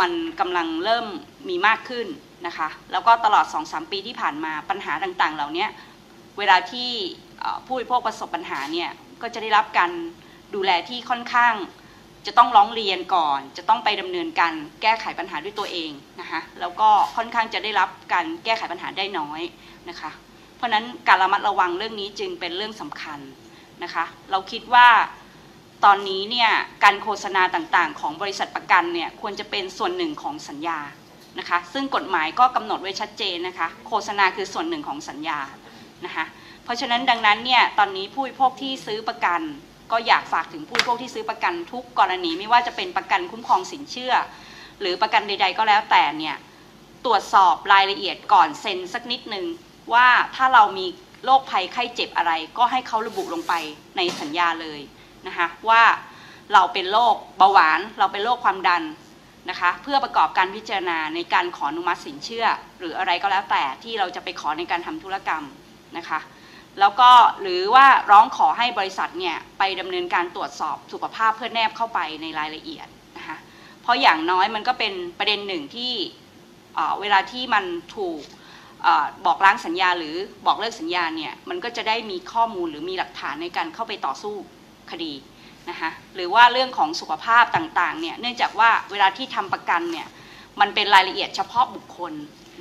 [0.00, 1.06] มันกำลังเริ่ม
[1.48, 2.06] มีมากขึ้น
[2.46, 5.66] นะคะแล้วก็ตลอด 2-3 ปีที่ผ่านมาปัญหาต่างๆ เหล่านี้
[6.38, 6.90] เวลาที่
[7.66, 8.90] ผู้บริโภคประสบปัญหาเนี่ย
[9.22, 9.90] ก็จะได้รับการ
[10.54, 11.54] ดูแลที่ค่อนข้าง
[12.26, 19.40] จะต้องร้องเรียนก่อน จะต้องไปดำเนินการแก้ไขปัญหาด้วยตัวเองนะคะแล้วก็ค่อนข้างจะได้รับการแก้ไขปัญหาได้น้อย
[19.88, 20.10] นะคะ
[20.56, 23.20] เพราะนั้นการระมัดระวังเรื่องนี้จึงเป็นเรื่องสำคัญ
[23.82, 24.88] นะคะ เราคิดว่า
[25.84, 26.50] ตอนนี้เนี่ย
[26.84, 30.78] การโฆษณาต่างๆ ของบริษัทประกันเนี่ยควรจะเป็นส่วนหนึ่งของสัญญา
[31.38, 35.38] นะคะ ซึ่งกฎหมายก็กำหนดไว้ชัดเจนนะคะ โฆษณาคือส่วนหนึ่งของสัญญา
[36.04, 36.24] นะคะ
[36.64, 39.40] เพราะฉะนั้นดังนั้นเนี่ยตอนนี้ผู้บริโภคที่ซื้อประกัน
[39.94, 44.14] ก็อยากฝากถึงผู้บริโภคที่ซื้อประกันทุกกรณีไม่ว่าจะเป็นประกันคุ้มครองสินเชื่อ
[44.80, 46.36] หรือประกันใด ๆ ก็แล้วแต่เนี่ย
[47.04, 49.44] ตรวจสอบรายละเอียดก่อนเซ็นสักนิดนึง
[49.94, 50.86] ว่าถ้าเรามี
[51.24, 53.52] โรคภัยไข้เจ็บอะไร ก็ให้เขาระบุลงไป
[53.96, 54.80] ในสัญญาเลย
[55.26, 55.82] นะคะว่า
[56.52, 58.82] เราเป็นโรคเบาหวาน เราเป็นโรคความดัน
[59.50, 62.46] นะคะเพื่อประกอบการพิจารณาในการขออนุมัติสินเชื่อ
[62.78, 65.44] หรืออะไรก็แล้วแต่ที่เราจะไปขอในการทำธุรกรรม
[65.96, 66.20] นะคะ
[66.80, 67.10] แล้วก็
[67.42, 73.36] หรือว่าร้องขอให้บริษัทเนี่ยไปดำเนินการตรวจสอบสุขภาพเพื่อแนบเข้าไปในรายละเอียดนะคะ
[73.82, 75.92] เพราะอย่างน้อยมันก็เป็นประเด็นหนึ่งที่
[77.00, 77.64] เวลาที่มัน
[77.96, 78.20] ถูก
[79.26, 84.34] บอกล้างสัญญาหรือบอกเลิกสัญญาเนี่ยมันก็จะได้มีข้อมูลหรือมีหลักฐานในการเข้าไปต่อสู้
[84.90, 85.12] คดี
[85.70, 90.06] นะคะหรือว่าเรื่องของสุขภาพต่างๆเนี่ยเนื่องจากว่าเวลาที่ทำประกันเนี่ย
[90.60, 92.12] มันเป็นรายละเอียดเฉพาะบุคคล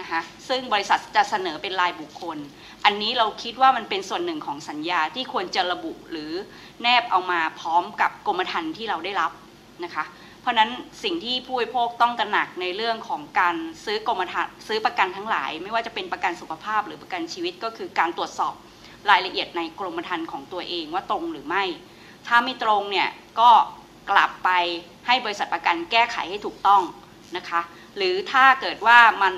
[0.01, 2.37] นะคะซึ่งบริษัทจะเสนอเป็นรายบุคคล
[2.85, 6.31] อันนี้เราคิดว่ามันเป็นส่วนหนึ่งของสัญญาที่ควรจะระบุหรือ
[6.81, 9.31] แนบเอามาพร้อมกับกรมธรรม์ที่เราได้รับ
[9.83, 10.05] นะคะ
[10.41, 10.69] เพราะนั้น
[11.03, 18.53] สิ่งที่ผู้บริโภคต้องตระหนักในเรื่องของการซื้อกรมธรรม์ซื้อประกันทั้งหลาย ไม่ว่าจะเป็นประกันสุขภาพหรือประกันชีวิตก็คือการตรวจสอบ
[19.09, 21.63] รายละเอียดในกรมธรรม์ของตัวเองว่าตรงหรือไม่
[22.27, 23.49] ถ้าไม่ตรงเนี่ยก็
[24.11, 24.49] กลับไป
[25.07, 26.81] ให้บริษัทประกันแก้ไขให้ถูกต้อง
[27.37, 27.61] นะคะ
[27.97, 29.33] หรือถ้าเกิดว่ามัน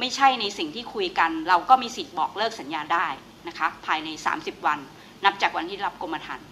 [0.00, 3.06] ไม่ใช่ในสิ่งที่คุยกัน เราก็มีสิทธิ์บอกเลิกสัญญาได้
[3.48, 4.78] นะคะภายใน 30 วัน
[5.24, 6.46] นับจากวันที่รับกรมธรรม์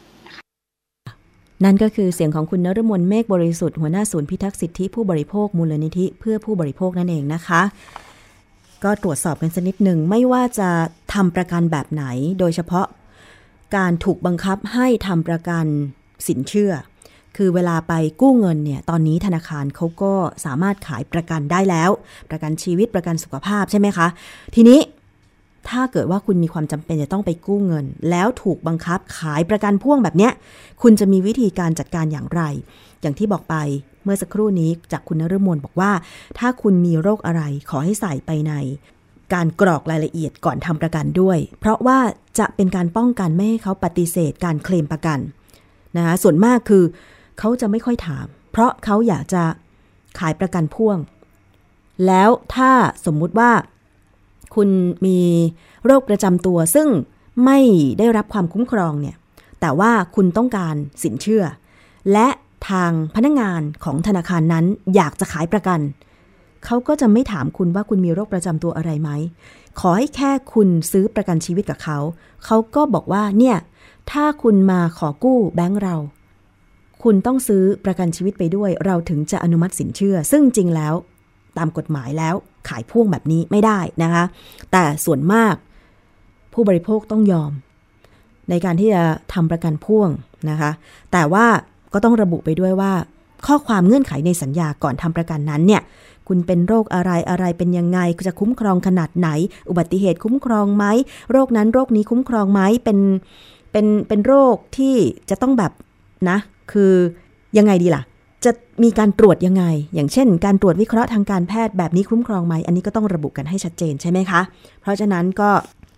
[1.65, 7.63] นั่นก็คือเสียงของคุณนรมนเมฆบริสุทธิ์หัวหน้าศูนย์พิทักษ์สิทธิผู้บริโภคมูลนิธิเพื่อผู้บริโภคนั่นเองนะคะ
[8.85, 10.71] ก็ตรวจสอบกันสักนิดหนึ่งไม่ว่าจะ
[11.15, 12.05] ทำประกันแบบไหน
[12.39, 12.87] โดยเฉพาะ
[13.77, 15.65] การถูกบังคับให้ทำประกัน
[16.27, 16.73] สินเชื่อ
[17.37, 20.13] คือเวลาไปกู้เงินเนี่ยตอนนี้ธนาคารเขาก็
[20.45, 21.91] สามารถขายประกันได้แล้ว
[22.31, 24.07] ประกันชีวิตประกันสุขภาพใช่ไหมคะ
[24.55, 24.81] ทีนี้
[25.71, 30.33] ถ้าเกิดว่าคุณมีความจำเป็นจะต้องไปกู้เงิน แล้วถูกบังคับขายประกันพ่วงแบบเนี้ย
[30.83, 32.43] คุณจะมีวิธีการจัดการอย่างไร
[33.01, 33.57] อย่างที่บอกไป
[34.05, 35.93] เมื่อสักครู่นี้จากคุณนฤมลบอกว่า
[36.39, 38.53] ถ้าคุณมีโรคอะไรขอให้ใส่ไปใน
[39.35, 41.99] การกรอกรายละเอียดก่อนทำประกันด้วย เพราะว่า
[42.39, 45.19] จะเป็นการป้องกันไม่ให้เขาปฏิเสธการเคลมประกัน
[45.97, 46.85] นะคะส่วนมากคือ
[47.41, 49.43] เขาจะไม่ค่อยถาม เพราะเขาอยากจะ
[50.19, 50.99] ขายประกันพ่วง
[52.07, 52.71] แล้วถ้า
[53.07, 53.51] สมมุติว่า
[54.55, 54.69] คุณ
[55.07, 55.21] มี
[55.87, 56.89] โรคประจำตัวซึ่ง
[57.45, 57.59] ไม่
[57.99, 59.17] ได้รับความคุ้มครองเนี่ย
[59.61, 61.45] แต่ว่าคุณต้องการสินเชื่อ
[62.13, 62.29] และ
[62.71, 65.81] ทางพนักงงานของธนาคารนั้นอยากจะขายประกัน
[66.65, 69.11] เขาก็จะไม่ถามคุณว่าคุณมีโรคประจำตัวอะไรไหม
[69.81, 71.99] ขอให้แค่คุณซื้อประกันชีวิตกับเขา
[72.45, 73.57] เขาก็บอกว่าเนี่ย
[74.11, 75.97] ถ้าคุณมาขอกู้แบงก์เรา
[77.03, 80.95] คุณต้องซื้อประกันชีวิตไปด้วย เราถึงจะอนุมัติสินเชื่อ ซึ่งจริงแล้ว
[81.59, 82.35] ตามกฎหมายแล้ว
[82.69, 84.25] ขายพ่วงแบบนี้ไม่ได้นะคะ
[84.73, 85.55] แต่ส่วนมาก
[86.53, 87.53] ผู้บริโภคต้องยอม
[88.51, 89.03] ในการที่จะ
[89.35, 90.09] ทำประกันพ่วง
[90.51, 90.71] นะคะ
[91.13, 91.47] แต่ว่า
[91.93, 92.93] ก็ต้องระบุไปด้วยว่า
[93.47, 95.83] ข้อความเงื่อนไขในสัญญาก่อนทำประกันนั้นเนี่ย
[96.29, 99.29] คุณเป็นโรคอะไรอะไรเป็นยังไงจะคุ้มครองขนาดไหน
[99.69, 100.85] อุบัติเหตุคุ้มครองไหม
[101.31, 102.99] โรคนั้นโรคนี้คุ้มครองไหมเป็น
[103.73, 104.95] เป็นเป็นโรคที่
[105.31, 105.73] จะต้องแบบ
[106.31, 106.39] นะ
[106.73, 106.93] คือ
[107.59, 108.03] ยังไงดีล่ะ
[108.45, 108.53] จะ
[108.83, 114.41] มีการตรวจยังไง อย่างเช่น การตรวจวิเคราะห์ทางการแพทย์แบบนี้คุ้มครองไหม อันนี้ก็ต้องระบุกันให้ชัดเจนใช่ไหมคะ
[114.81, 115.51] เพราะฉะนั้นก็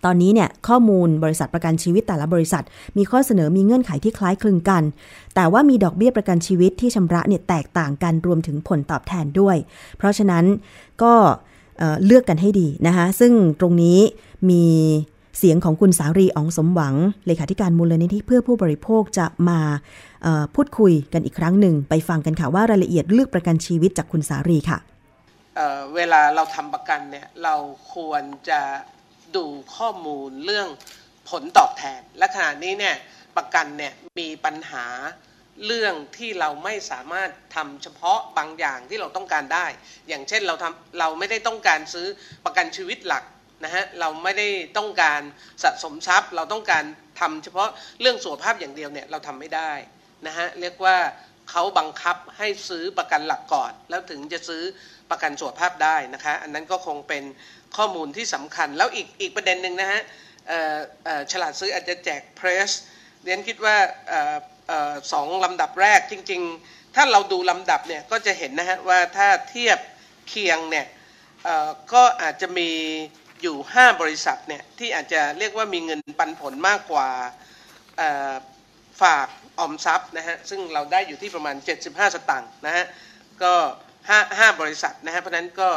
[0.05, 2.63] ตอนนี้เนี่ยข้อมูลบริษัทประกันชีวิตแต่ละบริษัท
[2.97, 4.83] มีข้อเสนอมีเงื่อนไขที่คล้ายคลึงกัน
[5.35, 9.57] แต่ว่ามีดอกเบี้ยประกันชีวิตที่ชำระเนี่ยแตกต่างกันรวมถึงผลตอบแทนด้วย
[9.97, 10.43] เพราะฉะนั้น
[11.03, 11.13] ก็
[12.05, 13.99] เลือกกันให้ดีนะคะซึ่งตรงนี้
[14.49, 14.63] มี
[15.37, 16.95] เสียงของคุณสารีอองสมหวัง
[17.27, 19.59] เลขาธิการมูลนิธิเพื่อผู้บริโภคจะมา
[20.55, 24.79] พูดคุยกันอีกครั้งหนึ่ง ไปฟังกันค่ะว่ารายละเอียดเลือกประกันชีวิตจากคุณสารีค่ะ
[25.55, 27.55] เเวลาเราทำประกันเนี่ยเรา
[27.93, 28.61] ควรจะ
[29.35, 30.67] ดูข้อมูลเรื่อง
[31.29, 32.95] ผลตอบแทน และขณะนี้เนี่ย
[33.37, 34.85] ประกันเนี่ยมีปัญหา
[35.65, 39.65] เรื่องที่เราไม่สามารถทำเฉพาะบางอย่างที่เราต้องการได้
[40.07, 42.07] อย่างเช่นเราทำเราไม่ได้ต้องการซื้อ
[42.45, 43.23] ประกันชีวิตหลัก
[43.63, 44.47] นะฮะเราไม่ได้
[44.77, 45.21] ต้องการ
[45.63, 46.83] สะสมทรัพย์ เราต้องการ
[47.19, 47.69] ทำเฉพาะ
[48.01, 49.71] เรื่องสุขภาพอย่างเดียวเนี่ยเราทำไม่ได้
[50.27, 50.97] นะฮะเรียกว่า
[51.51, 54.63] เขาบังคับให้ซื้อประกันหลักก่อน แล้วถึงจะซื้อ
[55.11, 57.23] ประกันสุขภาพได้นะคะอันนั้นก็คงเป็น
[57.77, 60.01] ข้อมูลที่สำคัญแล้วอีกอีกประเด็นหนึ่งนะฮะ
[61.31, 62.71] ฉลาดซื้ออาจจะแจกเพรส
[63.23, 63.77] เรียนคิดว่า
[65.13, 69.79] สองลำดับแรกจริง ๆ ถ้าเราดูลำดับเนี่ยก็จะเห็นนะฮะว่าถ้าเทียบ
[70.29, 70.85] เคียงเนี่ย
[71.93, 72.69] ก็อาจจะมี
[73.43, 77.07] อยู่ 5 บริษัทเนี่ยที่อาจจะเรียกว่ามีเงินปันผลมากกว่า
[79.01, 79.27] ฝาก
[79.59, 82.85] ออมทรัพย์นะฮะซึ่งเราได้อยู่ที่ประมาณ 75 สตางค์นะฮะ
[83.43, 83.53] ก็
[84.01, 85.69] 5 5บริษัทนะฮะเพราะนั้นก็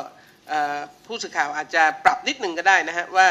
[1.07, 3.29] ผู้สื่อข่าวอาจจะปรับนิดนึงก็ได้นะฮะว่า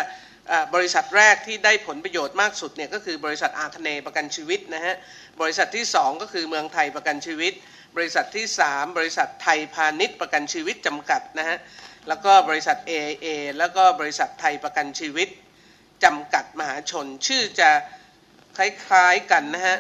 [0.75, 4.95] บริษัทแรกที่ได้ผลประโยชน์มากสุดเนี่ยก็คือบริษัทอาคเนประกันชีวิตนะฮะ
[5.41, 7.53] บริษัทที่ 2 ก็คือเมืองไทยประกันชีวิต
[7.95, 11.57] บริษัทที่ 3 บริษัทไทยพาณิชย์ประกันชีวิตจำกัดนะฮะ
[12.07, 15.29] แล้วก็บริษัท AIA แล้วก็บริษัทไทยประกันชีวิต
[16.03, 17.69] จำกัดมหาชน ชื่อจะ
[18.57, 19.77] คล้ายๆกันนะฮะ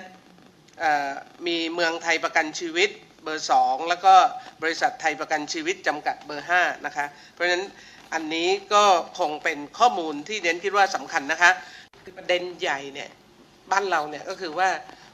[1.47, 2.89] มีเมืองไทยประกันชีวิต
[3.23, 4.15] เบอร์ 2 แล้วก็
[4.63, 7.65] บริษัทไทยประกันชีวิตจำกัดเบอร์ 5 นะคะ เพราะฉะนั้น
[8.13, 8.83] อันนี้ก็
[9.19, 11.51] คงเป็นข้อมูลที่เน้นคิดว่าสำคัญนะคะ
[12.17, 13.09] ประเด็นใหญ่เนี่ย
[13.71, 14.69] บ้านเราเนี่ยก็คือว่า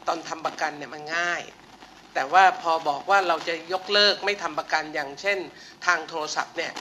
[0.08, 1.41] ตอนทำประกันเนี่ยมันง่าย
[2.13, 5.38] แต่ว่าพอบอกว่าเราจะยกเลิกไม่ทำประกันอย่างเช่น
[5.86, 6.74] ทางโทรศัพท์เนี่ย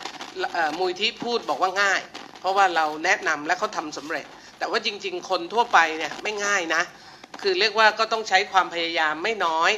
[0.79, 2.03] มูลที่พูดบอกว่าง่าย
[2.41, 4.27] เพราะว่าเราแนะนำและเขาทำสำเร็จ
[4.59, 6.83] แต่ว่าจริง ๆ คนทั่วไปเนี่ยไม่ง่ายนะ
[7.41, 9.71] คือเรียกว่าก็ต้องใช้ความพยายามไม่น้อย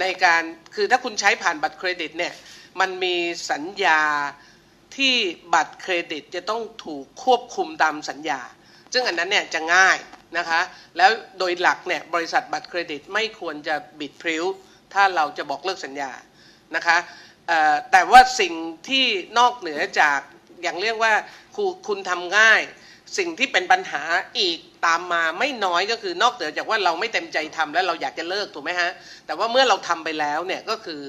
[0.00, 0.42] ในการ
[0.74, 2.34] คือถ้าคุณใช้ผ่านบัตรเครดิตเนี่ย
[2.80, 3.16] มันมี
[3.50, 4.00] สัญญา
[4.96, 5.14] ที่
[5.54, 8.40] บัตรเครดิตจะต้องถูกควบคุมตามสัญญา
[8.92, 9.98] ซึ่งอันนั้นเนี่ยจะง่าย
[10.38, 10.60] นะคะ
[10.96, 14.44] แล้วโดยหลักเนี่ยบริษัทบัตรเครดิตไม่ควรจะบิดพริ้ว
[14.94, 16.10] ถ้าเราจะบอกเลิกสัญญา
[16.76, 16.98] นะคะ
[17.92, 18.54] แต่ว่าสิ่ง
[18.88, 19.04] ที่
[19.38, 20.20] นอกเหนือจาก
[20.62, 21.12] อย่างเรียกว่า
[21.56, 22.62] คุณคุณทำง่าย
[23.18, 24.02] สิ่งที่เป็นปัญหา
[24.38, 28.90] อีกตามมาไม่น้อยก็คือนอกเหนือจากว่าเราไม่เต็มใจทำแล้วเราอยากจะเลิกถูกไหมฮะ
[29.26, 31.02] แต่ว่าเมื่อเราทำไปแล้วเนี่ยก็คือ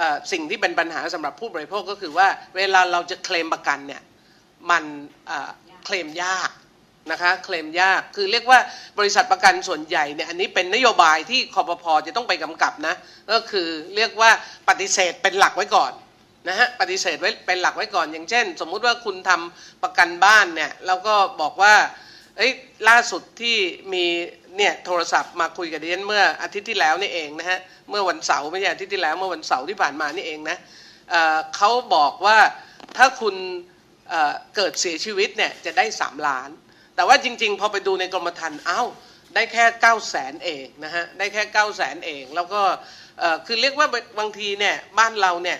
[0.00, 0.02] อ
[0.32, 4.02] สิ่งที่เป็นปัญหาสำหรับผู้บริโภคก็คือว่าเวลาเราจะเคลมประกันเนี่ย
[4.70, 4.84] มัน
[5.84, 6.50] เคลมยาก
[7.10, 8.58] นะคะเคลมยากคือเรียกว่า
[8.98, 12.94] บริษัทประกันส่วนใหญ่เนี่ยอันนี้เป็นนโยบายที่คอปพอจะต้องไปกำกับนะ
[13.32, 14.30] ก็คือเรียกว่า
[14.68, 15.92] ปฏิเสธเป็นหลักไว้ก่อน
[16.48, 21.74] นะฮะปฏิเสธไว้เป็นหลักไว้ก่อน อย่างเช่น สมมุติว่าคุณทำประกันบ้านเนี่ยแล้วก็บอกว่า
[22.36, 22.52] เอ้ย
[22.88, 23.56] ล่าสุดที่
[23.92, 24.04] มี
[24.56, 27.58] เนี่ยโทรศัพท์มาคุยกับดิฉันเมื่ออาทิตย์ที่แล้วนี่เองนะฮะ
[27.90, 30.58] เมื่อวันเสาร์ไม่ใช่อาทิตย์ที่แล้วเมื่อวันเสาร์ที่ผ่านมานี่เองนะ
[31.10, 32.38] เเขาบอกว่า
[32.96, 33.34] ถ้าคุณ
[34.08, 36.50] เเกิดเสียชีวิตเนี่ยจะได้ 3 ล้าน
[37.00, 38.88] แต่ว่าจริง ๆ พอไปดูในกรมธรรม์อ้าว
[39.34, 42.60] ได้แค่9 0 0 0 0 0เองนะฮะได้แค่ 9 0 0 0 0เองแล้วก็
[43.46, 45.58] คือเรียกว่าบางทีเนี่ยบ้านเราเนี่ย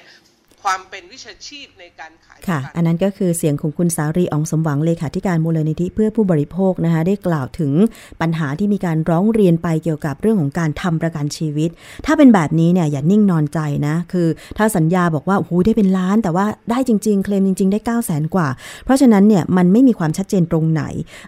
[0.63, 7.73] ความเป็นวิชาชีพในการขายค่ะประกันอันนั้นก็คือเสียงของคุณสารีอองสมหวังเลขาธิการมูลนิธิเพื่อผู้บริโภคนะคะได้กล่าวถึง
[8.21, 11.71] ปัญหาที่มีการร้องเรียนไปเกี่ยวกับเรื่องของการทำประกันชีวิต
[12.07, 18.49] ถ้าเป็นแบบนี้เนี่ยอย่านิ่งนอนใจนะ คือ ถ้าสัญญาบอกว่าโอ้โหได้เป็นล้าน แต่ว่าได้จริง ๆ เคลมจริง ๆ ได้9 0 0 0 0 0กว่า
[18.85, 20.83] เพราะฉะนั้นเนี่ยมันไม่มีความชัดเจนตรงไหน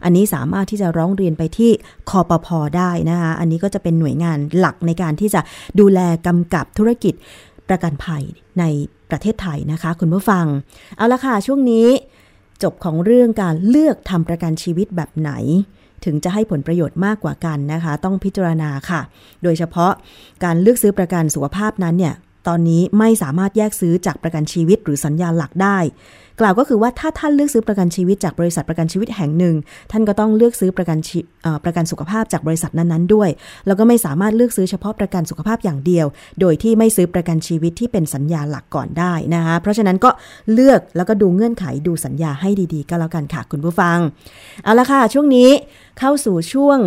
[0.05, 1.71] อันนี้สามารถที่จะร้องเรียนไปที่
[2.11, 5.41] คอปพอได้นะคะอันนี้ก็จะเป็นหน่วยงานหลักในการที่จะ
[5.81, 7.15] ดูแลกำกับธุรกิจ
[7.69, 8.23] ประกันภัย
[8.59, 8.65] ใน
[9.13, 10.47] ประเทศไทยนะคะ คุณผู้ฟัง
[10.97, 11.87] เอาละค่ะ ช่วงนี้
[12.63, 15.33] จบของเรื่องการเลือกทำประกันชีวิตแบบไหน
[16.05, 19.01] ถึงจะให้ผลประโยชน์มากกว่ากันนะคะ ต้องพิจารณาค่ะ
[19.43, 19.93] โดยเฉพาะ
[20.45, 22.15] การเลือกซื้อประกันสุขภาพนั้นเนี่ย
[22.49, 25.79] ตอนนี้ไม่สามารถแยกซื้อจากประกันชีวิตหรือสัญญาหลักได้
[26.41, 29.55] กล่าวก็คือว่าถ้าท่านเลือกซื้อประกันชีวิตจากบริษัทประกันชีวิตแห่งหนึ่ง
[29.93, 30.99] ท่านก็ต้องเลือกซื้อประกัน
[31.65, 33.29] ประกันสุขภาพจากบริษัทนั้นๆด้วย
[33.67, 36.07] แล้วก็ไม่สามารถเลือกซื้อเฉพาะประกันสุขภาพอย่างเดียว
[36.41, 40.11] โดยที่ไม่ซื้อประกันชีวิตที่เป็นสัญญาหลักก่อนได้นะคะเพราะฉะนั้นก็
[40.53, 43.99] เลือกแล้วก็ดูเงื่อนไขดูสัญญาให้ดีๆ ก็แล้วกันค่ะคุณผู้ฟัง
[44.65, 45.49] เอาละค่ะช่วงนี้
[45.99, 46.79] เข้าสู่ช่วง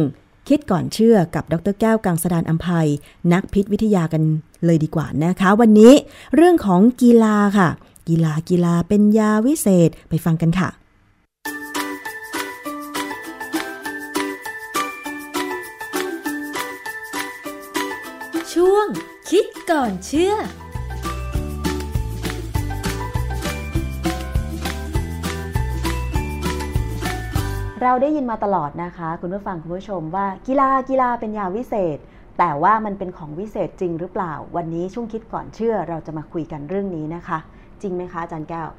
[0.47, 2.87] คิดก่อนเชื่อกับดรแก้วกังสดานอัมภัย
[3.33, 4.23] นักพิษวิทยากัน
[4.65, 5.93] เลยดีกว่านะคะ วันนี้
[6.35, 7.69] เรื่องของกีฬาค่ะ
[8.09, 10.69] กีฬากีฬาเป็นยาวิเศษไปฟังกันค่ะ
[18.53, 18.87] ช่วง
[19.29, 20.33] คิดก่อนเชื่อ
[27.81, 31.97] เราได้ยินมาตลอดนะคะ คุณผู้ฟังคุณผู้ชมว่ากีฬากีฬาเป็นยาวิเศษ
[32.39, 37.39] แต่ว่ามันเป็นของวิเศษจริงหรือเปล่า วันนี้ช่วงคิดก่อนเชื่อเราจะมาคุยกันเรื่องนี้นะคะ
[37.81, 38.69] จริงไหมคะอาจารย์แก้ว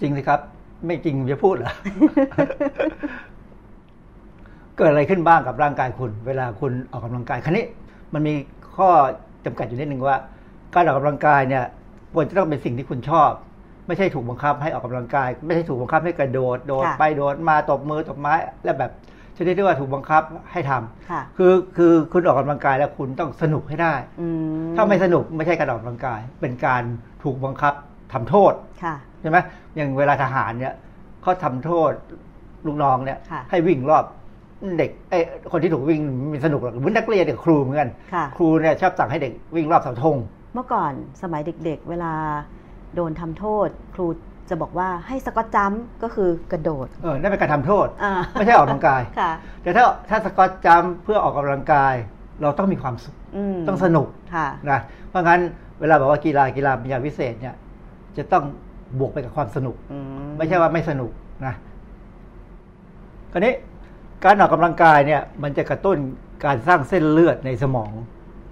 [0.00, 0.40] จริงสิครับ
[0.86, 1.72] ไม่จริงจะพูดเหรอ
[4.76, 7.64] เกิดอะไรขึ้นบ้างกับร่างกายคุณ เวลาคุณออกกำลังกายครั้นี้
[8.14, 8.34] มันมี
[8.76, 8.88] ข้อ
[9.44, 10.16] จำกัดอยู่นิดนึงว่า
[10.74, 11.64] การออกกำลังกายเนี่ย
[12.14, 13.30] ควรจะต้องเป็นสิ่งที่คุณชอบ
[13.90, 18.90] ไม่ใช่ถูกบังคับให้ออกกำลังกาย ไม่ใช่ถูกบังคับให้กระโดดโดดค่ะไปโดดมาตบมือตบไม้และแบบ
[19.36, 20.22] ชนิดที่ว่าถูกบังคับ
[20.52, 24.26] ให้ทำค่ะคือคือคุณออกกำลังกายแล้วคุณต้องสนุกให้ได้อื
[24.68, 26.82] มถ้าไม่สนุกไม่ใช่การออกกำลังกาย เป็นการ
[27.22, 27.74] ถูกบังคับ
[28.12, 29.38] ทำโทษค่ะใช่ไหม
[29.76, 30.74] อย่างเวลาทหารเนี่ย
[31.22, 31.92] เขาทำโทษ
[32.66, 34.04] ลูกน้องเนี่ยค่ะให้วิ่งรอบ
[34.78, 35.22] เด็กเอ้ย
[35.52, 36.00] คนที่ถูกวิ่ง
[36.30, 40.16] ไมีสนุกหรอกเหมือนนักเรียนกับครูเหมือนกันค่ะครูเนี่ยชอบสั่งให้เด็กวิ่งรอบเสาธง
[40.54, 42.12] เมื่อก่อนสมัยเด็ก ๆ เวลา
[42.94, 44.06] โดนทำโทษ ครู
[44.50, 49.30] จะบอกว่าให้สกอตจัมป์ก็คือกระโดด เออนั่นเป็นการทำโทษอ่าไม่ใช่ออกกำลังกายค่ะ
[49.62, 51.94] แต่ถ้าถ้าสกอตจัมป์เพื่อออกกำลังกาย
[52.42, 55.40] เราต้องมีความสุขอืมต้องสนุกค่ะนะเพราะงั้น
[55.80, 57.54] เวลาบอกว่ากีฬากีฬาเป็นยาวิเศษเนี่ย
[58.16, 58.44] จะต้อง
[58.98, 59.98] บวกไปกับความสนุกอื
[60.36, 61.10] ไม่ใช่ว่าไม่สนุก
[61.46, 61.54] นะ
[63.32, 63.52] คราวนี้
[64.24, 65.96] การออกกำลังกายเนี่ย มันจะกระตุ้น
[66.44, 67.92] การสร้างเส้นเลือดในสมอง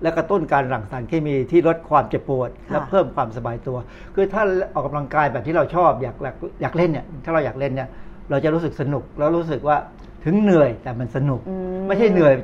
[0.02, 3.76] และกระตุ้นการหลั่งสารเคมีที่ลดความเจ็บปวด และเพิ่มความสบายตัว
[4.14, 4.42] คือถ้า
[4.74, 7.88] ออกกำลังกายแบบที่เราชอบอยากอยากอยากเล่นเนี่ยถ้าเราอยากเล่นเนี่ย
[8.30, 9.76] เราจะรู้สึกสนุกแล้วรู้สึกว่า
[10.24, 11.54] ถึงเหนื่อยแต่มันสนุกอื
[11.86, 12.34] ไม่ใช่เหนื่อย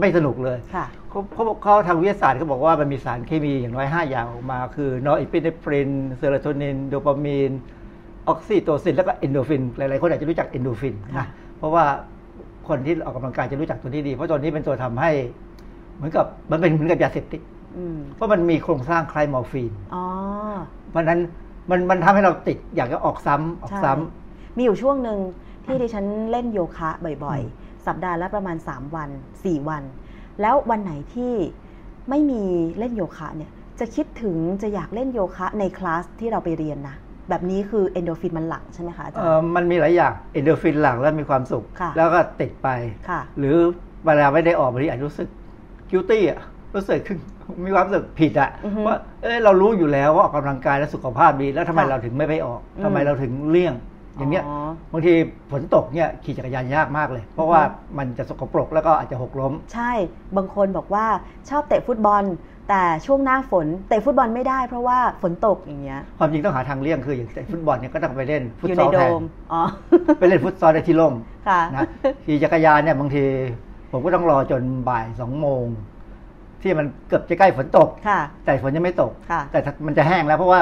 [0.00, 7.52] ไม่สนุกเลยค่ะเขาเขาเขาทางวิทยาศาสตร์เขาบอกว่ามันมีสารเคมีอย่างน้อย 5 อย่างออกมา คือนอร์อิพิเนฟรินเซโรโทนิน โดปามีน
[8.28, 11.26] ออกซิโตซิน แล้วก็เอนดอร์ฟิน หลายๆ คนอาจจะรู้จักเอนดอร์ฟินค่ะนะ
[11.58, 11.84] เพราะว่า
[12.68, 15.10] คนที่ออกกำลังกายจะรู้จักตัวนี้ดี เพราะตัวนี้เป็นตัวทำให้
[15.96, 17.42] เหมือนกับมันเป็นเหมือนกับยาเสพติด
[17.76, 20.04] อืมเพราะมันมีโครงสร้างคล้ายมอร์ฟีนอ๋อ
[20.90, 21.20] เพราะฉะนั้น
[21.70, 25.18] มันมันทำให้เราติดอยากจะออกซ้ำออกใช่ซ้ำมีอยู่ช่วงหนึ่ง
[25.64, 26.90] ที่ดิฉันเล่นโยคะ
[27.24, 29.82] บ่อยๆ สัปดาห์ละประมาณ 3 วัน 4 วัน
[30.40, 31.32] แล้ววันไหนที่
[32.10, 32.42] ไม่มี
[32.78, 36.96] เล่นโยคะเนี่ยจะคิดถึงจะอยากเล่นโยคะในคลาสที่เราไปเรียนนะ
[37.28, 42.68] แบบนี้คือเอนโดฟินมันหลั่งใช่ไหมคะอาจารเอ่อย์มันมีหลายอย่างเอนโดรฟินหลั่งแล้วมีความสุขค่ะแล้วก็ติดไป
[43.08, 43.54] ค่ะหรือ
[44.04, 45.28] เวลาไม่ได้ออกบางทีอาจจะรู้สึก
[45.92, 46.40] กิวตี้อะ
[46.74, 47.18] รู้สึกขึ้น
[47.64, 53.74] มีความรู้สึกผิดอะอือฮึว่าเอ้ยเรารู้อยู่แล้วว่าออกกำลังกายแล้วสุขภาพดี แล้วทำไมค่ะเราถึงไม่ไปออกอืมทำไมเราถึงเลี่ยง
[54.18, 54.56] อย่างเงี้ยอ๋อ
[54.92, 55.12] บางที
[55.50, 59.92] ฝนตกเนี่ยขี่จักรยานยากมากเลย เพราะว่าอือฮึมันจะสกปรกแล้วก็อาจจะหกล้ม ใช่
[60.36, 61.06] บางคนบอกว่า
[61.50, 62.24] ชอบเตะฟุตบอล
[62.68, 69.62] แต่ช่วงหน้าฝนเตะฟุตบอลไม่ได้เพราะว่าฝนตกอย่างเงี้ยความจริงต้องหาทางเลี่ยงคืออย่างเตะฟุตบอลเนี่ยก็ต้องไปเล่นฟุตอยู่ซในอลโดแทนมอ๋อ
[70.20, 71.14] ไปเล่นฟุตซอลในที่ร่ม
[71.48, 71.82] ค่ะนะ
[72.24, 73.24] ขี่จักรยานเนี่ยบางที
[73.92, 75.64] ผมก็ต้องรอจนบ่ายสองโมง
[76.62, 80.60] ที่มันเกือบจะใกล้ฝนตกค่ะแต่ฝนยังไม่ตกค่ะแต่มันจะแห้งแล้วเพราะว่า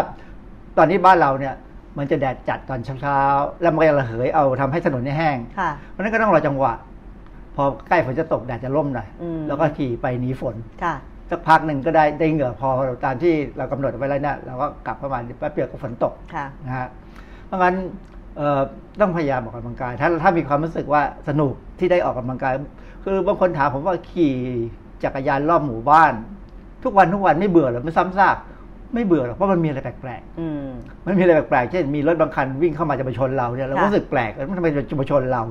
[0.79, 1.55] ตอนนี้บ้านเราเนี่ย
[1.99, 6.73] มันจะแดดจัดตอนเช้าๆแล้วมันก็จะระเหยเอาทำให้ถนนเนี่ยแห้งค่ะเพราะฉะนั้นก็ต้องรอจังหวะ
[7.57, 10.95] พอใกล้ฝนจะตกแดดจะร่มหน่อยอืมแล้วก็ขี่ไปหนีฝนค่ะ
[11.31, 12.69] สักพักหนึ่งก็ได้ได้เหงื่อพอ
[13.05, 16.89] ตามที่เรากำหนดไว้แล้วเนี่ยเราก็กลับเข้ามาแป๊บเดียวก็ฝนตกค่ะนะฮะ
[17.47, 18.20] เพราะงั้นเอ่อ
[19.01, 22.53] ต้องพยายามออกกำลังกาย ถ้าถ้ามีความรู้สึกว่าสนุกที่ได้ออกกำลังกาย
[23.05, 24.35] คือบางคนถามผมว่าขี่
[25.05, 26.13] จักรยานรอบหมู่บ้าน
[26.85, 28.37] ทุกวันทุกวันไม่เบื่อหรอไม่ซ้ำซาก
[28.95, 35.43] ไม่เบื่อหรอกเพราะมันมีอะไรแปลกอืมๆมันมีอะไรแปลกๆเช่นมีรถบางคันวิ่งเข้ามาจะมาชนเราเนี่ยเราก็ค่ะรู้สึกแปลกแล้วมันทำไมจะมาชนเรา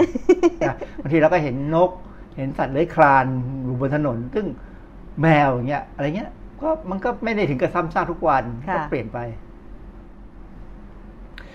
[0.67, 1.91] นะบางทีเราก็เห็นนก
[2.38, 3.25] เห็นสัตว์เลื้อยคลาน
[3.63, 4.45] อยู่บนถนน ซึ่ง
[5.21, 9.19] แมวอย่างเงี้ย อะไรเงี้ย ก็มันก็ไม่ได้ถึงกับซ้ำซากทุกวันค่ะก็เปลี่ยนไป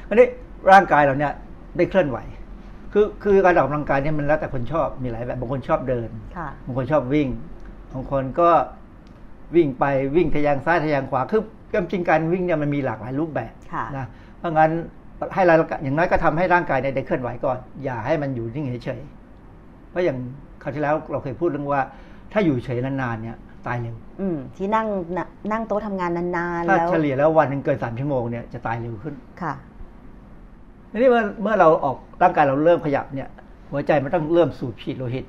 [0.08, 0.26] อันนี้
[0.70, 1.32] ร่างกายเราเนี่ย
[1.76, 2.18] ได้เคลื่อนไหว
[2.92, 7.28] คือคือการออกกำลังกายเนี่ยมันแล้วแต่คนชอบมีหลายแบบบางคนชอบเดินค่ะบางคนชอบวิ่ง
[7.92, 8.50] บางคนก็
[9.56, 9.84] วิ่งไป
[10.16, 11.42] วิ่งทะยานซ้ายทะยานขวาคือ
[11.72, 14.06] ความจริงการวิ่งเนี่ยมันมีหลากหลายรูปแบบค่ะนะ
[14.38, 14.70] เพราะงั้น
[15.34, 20.16] ให้เราอย่างน้อยก็ทำให้ร่างกายเนี่ยได้เคลื่อนไหวก่อน อย่าให้มันอยู่นิ่งเฉยๆเพราะอย่าง
[20.62, 21.82] คราวที่แล้วเราเคยพูดเรื่องว่า
[22.32, 24.86] ถ้าอยู่เฉยนานๆเนี่ยตายเร็วอืมที่นั่ง
[25.16, 29.54] น่ะนั่งโต๊ะทำงานนานๆถ้าแล้วเฉลี่ยแล้ววันหนึ่งเกินสามชั่วโมงเนี่ยจะตายเร็วขึ้นค่ะ
[30.94, 33.28] ทีนี้เมื่อเมื่อเราออกร่างกายเราเริ่มขยับเนี่ย
[33.70, 35.24] หัวใจมันต้องเริ่มสูบฉีดโลหิต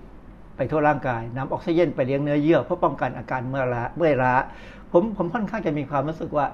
[0.58, 4.34] ไปทั่วร่างกายนำออกซิเจนไปเลี้ยงเนื้อเยื่อเพื่อป้องกันอาการเมื่อยล้าเมื่อยล้า
[4.92, 6.46] ผมผมค่อนข้างจะมีความรู้สึกว่า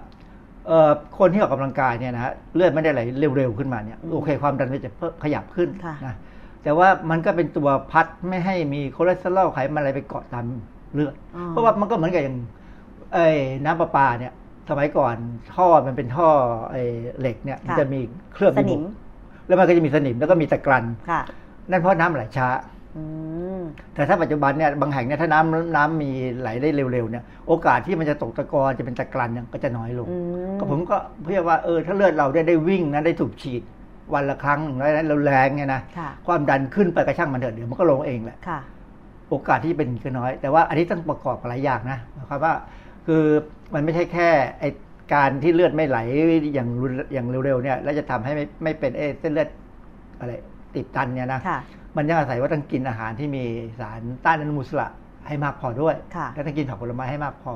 [0.67, 3.01] เอ่อคนที่ออกกำลังกายเนี่ยนะฮะเลือดไม่ได้ไหล
[3.37, 6.15] เร็วๆขึ้นมาเนี่ยอืมโอเค ความดันมันจะเพิ่มขยับขึ้นค่ะนะ
[6.63, 10.45] แต่ว่ามันก็เป็นตัวพัดไม่ให้มีคอเลสเตอรอลไขมันอะไรไปเกาะตาม
[10.93, 12.37] เลือดอ๋อเพราะว่ามันก็เหมือนกับอย่าง
[13.13, 13.27] ไอ้
[13.65, 14.33] น้ำประปาเนี่ย
[14.69, 15.15] สมัยก่อน
[15.55, 16.29] ท่อมันเป็นท่อ
[16.71, 16.81] ไอ้
[17.19, 17.99] เหล็กเนี่ยมันค่ะจะมี
[18.33, 18.81] เคลือบสอยู่นิม
[19.51, 21.21] แล้วมันก็จะมีสนิมแล้วก็มีตะกรันค่ะ
[21.69, 22.47] นั่นเพราะน้ำไหลช้า
[22.97, 23.03] อื
[23.59, 23.61] ม
[23.93, 30.17] แต่ถ้าปัจจุบันเนี่ยบางแห่งเนี่ยถ้าน้ำน้ำมีไหลได้เร็วๆเนี่ยโอกาสที่มันจะตกตะกอนจะเป็นตะกรันเนี่ยก็จะน้อยลงอื
[30.49, 33.61] มก็ผมก็เพื่อว่าเออถ้าเลือดเราได้ได้วิ่งนะได้ถูกฉีด
[34.13, 38.59] วันละครั้งหนึ่งแล้วเราแรงเนี่ยนะค่ะความดันขึ้นไปกระช่างมันเถอะเดี๋ยวมันก็ลงเองแหละค่ะ
[39.29, 42.53] โอกาสที่จะเป็นอย่างนี้ก็น้อย แต่ว่าอันนี้ต้องประกอบกับหลายอย่างนะหมายความว่า
[43.07, 43.23] คือ
[43.73, 44.29] มันไม่ใช่แค่
[44.59, 44.63] ไอ
[45.13, 45.97] การที่เลือดไม่ไหล
[46.55, 49.49] อย่างรุนอย่างเร็วๆเนี่ยแล้วจะทำให้ไม่ไม่เป็นเอเส้นเลือด
[50.19, 50.31] อะไร
[50.75, 51.59] ติดตันเนี่ยนะค่ะ
[51.97, 53.43] มันยังอาศัยว่าต้องกินอาหารที่มี
[53.79, 54.87] สารต้านอนุมูลอิสระ
[55.27, 57.53] ให้มากพอด้วยค่ะและต้องกินผักผลไม้ให้มากพอ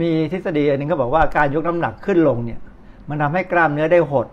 [0.00, 2.60] มีทฤษฎีอันหนึงก็บอกว่าการยกน้ำหนักขึ้นลงเนี่ย
[3.08, 4.26] มันทำให้กล้ามเนื้อได้หด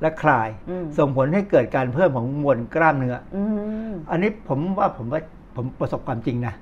[0.00, 3.42] และคลายอืมส่งผลให้เกิดการเพิ่มของมวลกล้ามเนื้ออื
[3.90, 5.20] มอันนี้ผมว่าผมว่า
[5.56, 6.54] ผมประสบความจริงนะ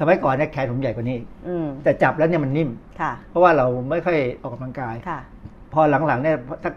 [0.00, 1.18] สมัยก่อนเนี่ยแขนผมใหญ่กว่านี้
[1.48, 2.70] อืมแต่จับแล้วเนี่ยมันนิ่ม
[3.00, 5.20] ค่ะเพราะว่าเราไม่ค่อยออกกำลังกายค่ะ
[5.72, 6.74] พอหลังๆเนี่ยสัก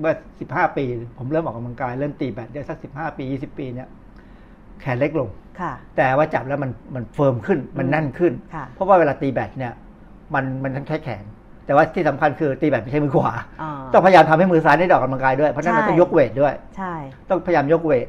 [0.00, 0.84] เมื่อสิบห้าปี
[1.18, 3.88] ผมเริ่มออกกำลังกายเริ่มตีแบดได้สักสิบห้าปียี่สิบปีเนี่ย
[4.80, 5.28] แขนเล็กลง
[5.60, 9.72] ค่ะแต่ว่าจับแล้วมันมัน firm ขึ้นมันแน่นขึ้นค่ะเพราะว่าเวลาตีแบดเนี่ย
[10.34, 11.24] มันมันต้องใช้แขน
[11.66, 13.32] แต่ว่าที่สำคัญคือตีแบดไม่ใช้มือขวา
[13.62, 16.94] อ่าต้องพยายามทำให้มือซ้ายได้ออกกำลังกายด้วยเพราะฉะนั้นมันใช่ต้องยก weight ด้วยใช่
[17.28, 18.06] ต้องพยายามยก weight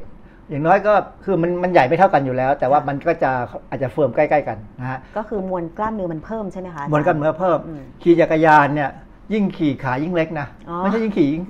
[0.50, 0.94] อย่างน้อยก็
[1.24, 3.30] คือมันมันใหญ่ไม่เท่ากันอยู่แล้ว แต่ว่ามันก็จะ
[3.70, 8.90] อาจจะ firm ใกล้ ๆ กันนะฮะก็คือมวลกล้ามเนื้อมันเพิ่มใช่ไหมคะมวลกล้ามเนื้อเพิ่มอืมขี่จักรยานเนี่ย
[9.32, 11.44] ยิ่งขี่ขายิ่งเล็กนะอ๋อไม่ใช่ยิ่งขี่ยิ่ง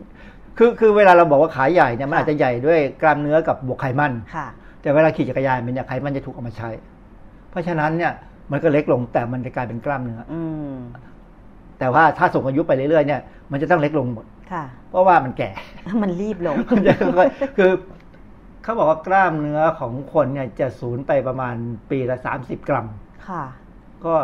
[0.59, 4.47] คือคือเวลาเราบอกว่าขาใหญ่เนี่ยมันค่ะอาจจะใหญ่ด้วยกล้ามเนื้อกับบวกไขมันค่ะ
[4.83, 6.71] แต่เวลาขี่จักรยานมันจะไขมันจะถูกเอามาใช้
[7.51, 8.13] เพราะฉะนั้นเนี่ย
[8.51, 10.43] มันก็เล็กลงแต่มันจะกลายเป็นกล้ามเนื้ออื
[10.73, 10.75] ม
[11.79, 13.21] แต่ว่าถ้าส่งอายุไปเรื่อยๆเนี่ย
[13.53, 15.51] มันจะต้องเล็กลงหมดค่ะเพราะว่ามันแก่
[16.03, 17.71] มันรีบลงมันจะค่อยๆคือ
[18.63, 21.55] เขาบอกว่ากล้ามเนื้อของคนเนี่ยจะสูญไปประมาณ
[21.91, 22.87] ปีละสามสิบกรัม
[23.29, 23.45] ค่ะ
[24.05, 24.15] ก็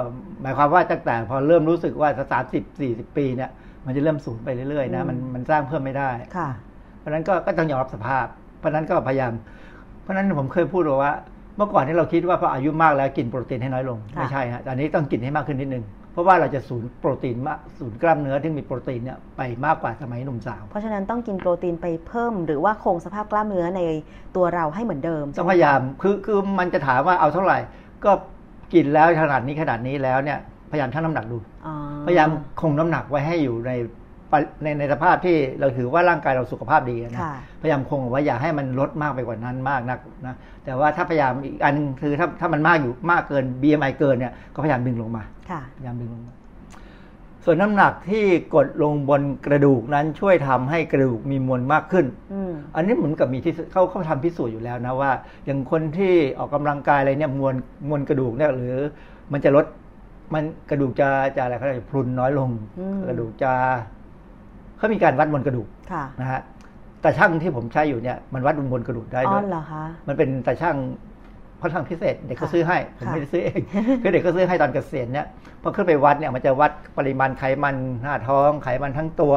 [0.42, 3.50] หมายความว่าตั้งแต่พอเริ่มรู้สึกว่าสามสิบสี่สิบปีเนี่ย
[3.86, 6.48] มันจะเริ่มสูญไปเรื่อยๆนะอืมมันมันสร้างเพิ่มไม่ได้ ค่ะ
[6.98, 8.26] เพราะฉะนั้นก็ก็ต้องยอมรับสภาพ
[8.58, 9.32] เพราะฉะนั้นก็พยายาม
[10.02, 11.12] เพราะฉะนั้นผมเคยพูดว่า
[11.56, 23.80] เมื่อก่อนที่เราคิดว่าพออายุมากแล้วกินโปรตีนให้น้อยลงค่ะไม่ใช่ฮะตอนนี้ต้องกินให้มากขึ้นนิดนึง เพราะว่าเราจะสูญโปรตีนมากสูญกล้ามเนื้อที่มีโปรตีนเนี่ยไปมากกว่าสมัยหนุ่มสาว เพราะฉะนั้นต้องกินโปรตีนไปเพิ่ม หรือว่าคงสภาพกล้ามเนื้อใน
[24.36, 27.58] ตัวเราให้เหมือนเดิมต้องพยายามคือคือมันจะถามว่าเอาเท่าไหร่
[28.04, 28.12] ก็
[28.74, 30.38] กินแล้วขนาดนี้ขนาดนี้แล้วเนี่ย
[30.70, 31.74] พยายามชั่งน้ำหนักดูอ๋อ
[32.06, 32.28] พยายาม
[32.60, 34.03] คงน้ำหนักไว้ให้อยู่ในปริ
[34.62, 46.34] ในในสภาพที่เราถือว่าร่างกายเราสุขภาพดีนะค่ะพยายามคงเอาไว้อย่าให้มันลดมากไปกว่านั้นมากนักนะแต่ว่าถ้าพยายามอีกอันนึงคือถ้าถ้ามันมากอยู่มากเกิน BMI เกินเนี่ยก็พยายามดึงลงมาค่ะพยายามดึงลงมา
[47.46, 48.24] ส่วนน้ำหนักที่
[48.54, 55.10] กดลงบนกระดูกนั้นช่วยทำให้กระดูกมีมวลมากขึ้นอืมอันนี้เหมือนกับมีที่เขาเขาทำพิสูจน์อยู่แล้วนะว่า
[55.44, 57.54] อย่างคนที่ออกกำลังกายอะไรเนี่ยมวล
[57.88, 58.76] มวลกระดูกเนี่ยหรือ
[59.32, 59.66] มันจะลด
[60.34, 63.52] มันกระดูกจะจะอะไรเขาเรียกพรุนน้อยลงอืมกระดูกจะ
[64.76, 66.40] เขามีการวัดมวลกระดูกค่ะนะฮะ
[67.02, 70.76] แต่ช่างที่ผมใช้อยู่เนี่ยมันวัดมวลกระดูกได้อ๋ด้อวยเหรอคะมันเป็นแต่ช่าง
[71.60, 73.60] ค่อนข้างพิเศษ เด็กก็ค่ะซื้อให้ผมค่ะไม่ได้ซื้อเอง
[74.02, 75.26] คือเด็กก็ซื้อให้ตอนเกษียณเนี่ย
[75.62, 79.34] พอขึ้นไปวัดเนี่ยมันจะวัดปริมาณไขมันหน้าท้อง ไขมันทั้งตัว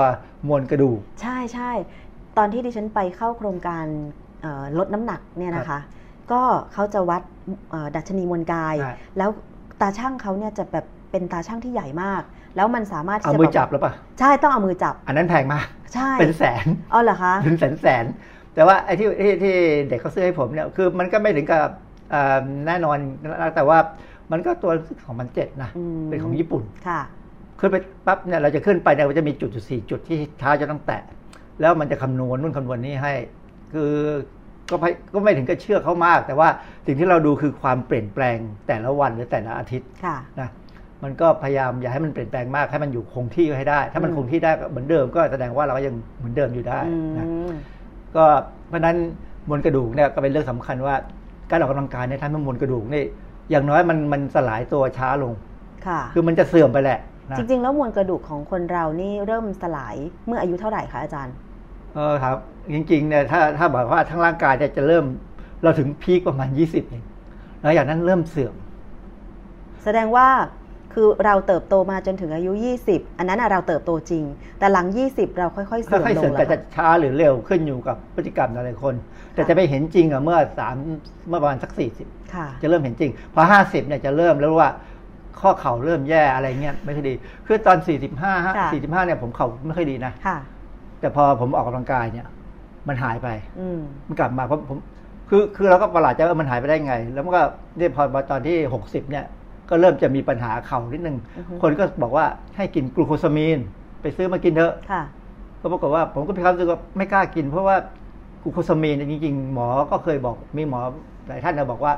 [0.48, 1.72] มวลกระดูกใช่ใช่
[2.38, 3.86] ตอนที่ดิฉันไปเข้าโครงการ
[4.42, 5.80] เอ่อลดน้ำหนักเนี่ยนะคะ
[6.32, 6.42] ก็
[6.74, 7.22] เขาจะวัด
[7.72, 9.30] เอ่อดัชนีมวลกายใช่แล้ว
[9.82, 12.22] ตาช่างเขาเนี่ยจะแบบ เป็นตาช่างที่ใหญ่มาก
[12.56, 18.06] แล้วมันสามารถที่เอาจะมือแบบจับแล้วปะใช่ต้องเอามือจับ อันนั้นแพงมากใช่เป็นแสนอ๋อเหรอคะเป็นแสนแสน
[18.54, 19.54] แต่ว่าไอ้ที่ที่ที่
[19.90, 21.62] เด็กเขาซื้อให้ผมเนี่ยคือมันก็ไม่ถึงกับ
[22.12, 22.98] เอ่อแน่นอน
[23.30, 23.78] นะแต่ว่า
[24.32, 24.72] มันก็ตัว
[25.06, 27.02] ของมันเจ็ดนะอืมเป็นของญี่ปุ่นค่ะ
[27.60, 31.04] ขึ้นไปปั๊บเนี่ยเราจะขึ้นไปเนี่ยมันจะมีจุดจุดสี่จุดที่เท้าจะต้องแตะ
[31.62, 33.14] แล้วมันจะคำนวณนู่นคำนวณนี่ให้
[33.74, 33.92] คือ
[34.70, 36.50] ก็ไม่ก็ไม่ถึงกับเชื่อเขามาก แต่ว่า
[36.86, 38.38] สิ่งที่เราดูคือความเปลี่ยนแปลง
[38.68, 40.50] แต่ละวันหรือแต่ละอาทิตย์ค่ะนะ
[41.04, 47.52] มันก็พยายามอย่าให้มันเปลี่ยนแปลงมากให้มันอยู่คงที่ให้ได้ ถ้ามันอืมคงที่ได้ก็เหมือนเดิม ก็แสดงว่าเราก็ยังเหมือนเดิมอยู่ได้อืนะม
[48.16, 48.26] ก็
[48.68, 48.96] เพราะฉะนั้น
[49.50, 50.96] มวลกระดูกเนี่ยก็เป็นเรื่องสำคัญว่า
[51.50, 53.04] การออกกำลังกายเนี่ยทำให้มวลกระดูกนี่
[53.52, 55.34] อย่างน้อยมันมันสลายตัวช้าลง
[55.88, 57.00] ค่ะ คือมันจะเสื่อมไปแหละ
[57.32, 59.96] นะจริง ๆ แล้วมวลกระดูกของคนเรานี่เริ่มสลาย
[60.28, 61.36] เมื่ออายุเท่าไหร่คะอาจารย์
[61.96, 62.38] เออครับ
[62.74, 65.06] จริงๆเนี่ยถ้าถ้าบอกว่าทั้งร่างกายเนี่ยจะเริ่ม
[65.64, 67.04] เราถึงพีคประมาณ20เอง
[67.62, 68.56] แล้วอย่างนั้นเริ่มเสื่อม
[69.84, 70.28] แสดงว่า
[71.00, 72.52] คือเราเติบโตมาจนถึงอายุ
[72.86, 74.24] 20 อันนั้นอะเราเติบโตจริง
[74.60, 78.96] แต่หลัง 20 เราค่อยๆเสื่อมค่อยๆลเสื่องมแล้แต่วจะช้าหรือเร็วขึ้นอยู่กับพฤติกรรมแต่ละคน
[79.34, 80.76] แต่จะไปเห็นจริงอะเมื่อสาม
[81.30, 84.70] เมื่อประมาณสักสี่สิบค่ะจะเริ่มเห็นจริง พอห้าสิบเนี่ยจะเริ่มแล้วว่า
[85.40, 87.14] ข้อเข่าเริ่มแย่อะไรเงี้ยไม่ค่อยดี
[87.48, 90.38] คือตอนสี่สิบห้าค่ะสี่สิบห้าเนี่ยผมเข่าไม่ค่อยดีนะค่ะ
[91.00, 92.28] แต่พอผมออกกำลังกายเนี่ย
[92.88, 93.28] มันหายไป
[93.60, 94.78] อืมมันกลับมาเพราะผม
[95.30, 97.42] คือคือเราก็ประหลาดใจว่ามันหายไปได้ไง แล้วมันก็
[97.78, 99.26] เนี่ยพอมาตอนที่หกสิบเนี่ย
[99.70, 102.26] ก็เริ่มจะมีปัญหาเข่านิดนึงอือฮึคนก็บอกว่า
[102.58, 103.60] ให้กินกลูโคซามีน
[104.02, 105.04] ไปซื้อมากินเถอะค่ะ
[105.62, 107.76] ก็ปรากฏว่าผมก็มีความรู้สึกว่าไม่กล้ากิน เพราะว่า
[108.44, 110.80] กลูโคซามีนเนี่ยจริงๆ หมอก็เคยบอกมีหมอ
[111.28, 111.94] หลายท่านนะบอกว่า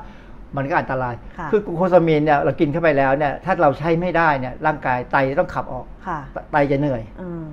[0.57, 6.19] มันก็อันตรายค่ะคือกลูโคซามีนเนี่ยเรากินเข้าไปแล้วเนี่ย ถ้าเราใช้ไม่ได้เนี่ย ร่างกายไตต้องขับออกค่ะ
[6.51, 7.45] ไตจะเหนื่อยอืม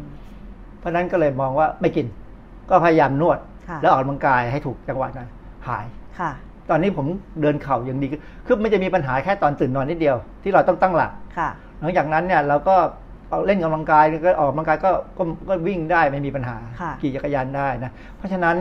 [0.78, 2.06] เพราะฉะนั้นก็เลยมองว่าไม่กิน
[2.70, 3.38] ก็พยายามนวด
[3.68, 5.28] ค่ะแล้วออกกำลังกายให้ถูกจังหวะหน่อย
[5.68, 5.86] หาย
[6.18, 6.30] ค่ะ
[6.70, 7.06] ตอนนี้ผม
[7.42, 11.48] เดินเข่ายังดีขึ้นคือมันจะมีปัญหาแค่ตอนตื่นนอนนิดเดียวที่เราต้องตั้งหลักค่ะ
[11.80, 12.76] หลังจากนั้นเนี่ยเราก็
[13.30, 18.56] เอาเล่นกำลังกายก็ออกกำลังกายก็ก็ก็วิ่งได้ไม่มีปัญหาค่ะขี่จักรยานได้นะ เพราะฉะนั้น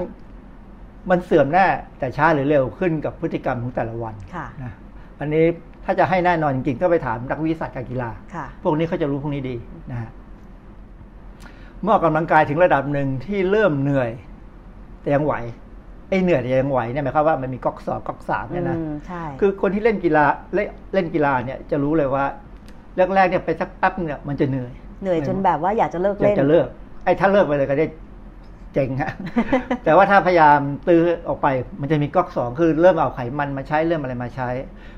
[1.10, 1.66] มันเสื่อมแน่
[2.00, 4.74] แต่ช้าหรือเร็วขึ้นกับพฤติกรรมของแต่ละวันค่ะนะ
[5.20, 5.46] อันนี้
[5.86, 9.56] ถ้าจะให้แน่นอนจริงๆก็ไปถามนักวิทยาศาสตร์การกีฬาค่ะพวกนี้เขาจะรู้พวกนี้ดี
[9.92, 10.10] นะฮะ
[11.82, 14.10] เมื่อออกกำลังกายถึงระดับหนึ่งที่เริ่มเหนื่อย
[15.02, 15.34] แต่ยังไหว
[15.65, 22.26] ไอ้เหนื่อยแต่ยังไหวเนี่ยหมายความว่ามันมีก๊อกสองก๊อกสามเนี่ยนะอืมใช่คือคนที่เล่นกีฬาเล่นเล่นกีฬาเนี่ยจะรู้เลยว่า
[23.16, 26.68] แรกๆเนี่ยไปสักแป๊บนึงเนี่ยมันจะเหนื่อย เหนื่อยจนแบบว่าอยากจะเลิกอยากเล่นจะเลิก
[27.06, 27.88] ไอ้ถ้าเลิกไปเลยก็ได้
[28.74, 29.12] เจ๊งฮะ
[29.84, 31.48] แต่ว่าถ้าพยายามตื้อออกไป
[31.82, 34.50] มันจะมีก๊อกสองคือเริ่มเอาไขมันมาใช้เริ่มอะไรมาใช้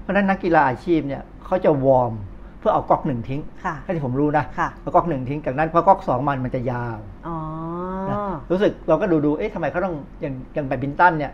[0.02, 6.98] เพราะฉะนั้นนักกีฬาอาชีพเนี่ยเขาจะ warm เพื่อเอาก๊อกหนึ่งทิ้งค่ะให้ที่ผมรู้นะค่ะเอาก๊อกหนึ่งทิ้งจากนั้นพอก๊อกสองมันมันจะยาว
[7.28, 7.38] อ๋อ
[8.10, 8.18] นะ
[8.52, 11.32] รู้สึกเราก็ดูดูเอ๊ะทำไมเขาต้องอย่างอย่างแบดมินตันเนี่ย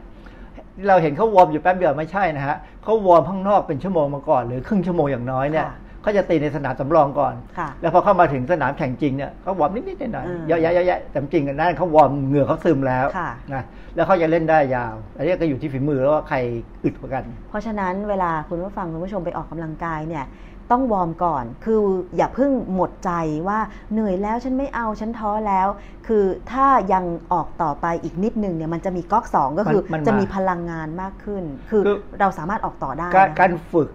[0.88, 13.64] เราเห็นเขา warm อยู่แป๊บเดียวไม่ใช่นะฮะเขา warm ข้างนอกเป็นชั่วโมงมาก่อนหรือครึ่งชั่วโมงอย่างน้อยเนี่ยค่ะเขาจะตีในสนามสำรองก่อนค่ะแล้วพอเข้ามาถึงสนามแข่งจริงเนี่ยเขา warm นิดๆหน่อยอืมๆเยอะแยะเยอะแยะแต่จริงกันนั้นเขา warm เหงื่อเขาซึมแล้วค่ะนะ
[13.96, 16.38] แล้วเขาจะเล่นได้ยาว อันนี้ก็อยู่ที่ฝีมือแล้วว่าใคร
[16.84, 20.26] อึดกว่ากัน เพราะฉะนั้นเวลาคุณผู้ฟังคุณผู้ชมไปออกกำลังกายเนี่ย
[20.72, 21.80] ต้อง warm ก่อน คือ
[22.18, 23.12] อย่าเพิ่งหมดใจ
[23.48, 23.60] ว่า
[23.92, 25.68] เหนื่อยแล้วฉันไม่เอาฉันท้อแล้ว
[26.08, 33.90] คือถ้ายังออกต่อไปอีกนิดนึงเนี่ยมันจะมีก๊อกสองก็คือมันมันมาจะมีพลังงานมากขึ้น คือคือเราสามารถออกต่อได้การนะการฝึก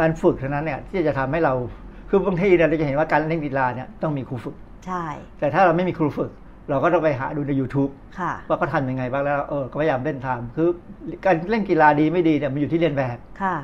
[0.00, 1.54] การฝึกเท่านั้นเนี่ยที่จะทำให้เรา
[2.10, 5.04] คือบางทีเนี่ยเราจะเห็นว่าการเล่นกีฬาเนี่ยต้องมีครูฝึก ใช่
[5.40, 6.30] แต่ถ้าเราไม่มีครูฝึก
[6.70, 10.68] เราก็ต้องไปหาดูใน YouTube ค่ะว่าเขาทำยังไงบ้างแล้วเออก็พยายามเล่นทำคือ
[11.24, 13.56] การเล่นกีฬาดีไม่ดีเนี่ยมันอยู่ที่เรียนแบบค่ะ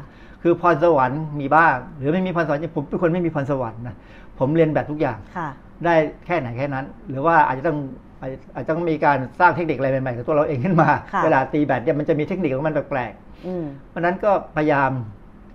[0.43, 3.97] คือพรสวรรค์มีบ้าง หรือไม่มีพรสวรรค์ผมเป็นคนไม่มีพรสวรรค์นะ
[4.39, 5.49] ผมเรียนแบบทุกอย่างค่ะ
[5.85, 5.95] ได้
[6.27, 7.77] แค่ไหนแค่นั้น หรือว่าอาจจะต้อง
[8.21, 13.13] อาจอาจจะต้องมีการสร้างเทคนิคอะไรใหม่ๆกับตัวเราเองขึ้นมาค่ะเวลาตีแบดเนี่ยมันจะมีเทคนิคของมันแปลก
[13.47, 14.91] อืมๆเพราะฉะนั้นก็พยายาม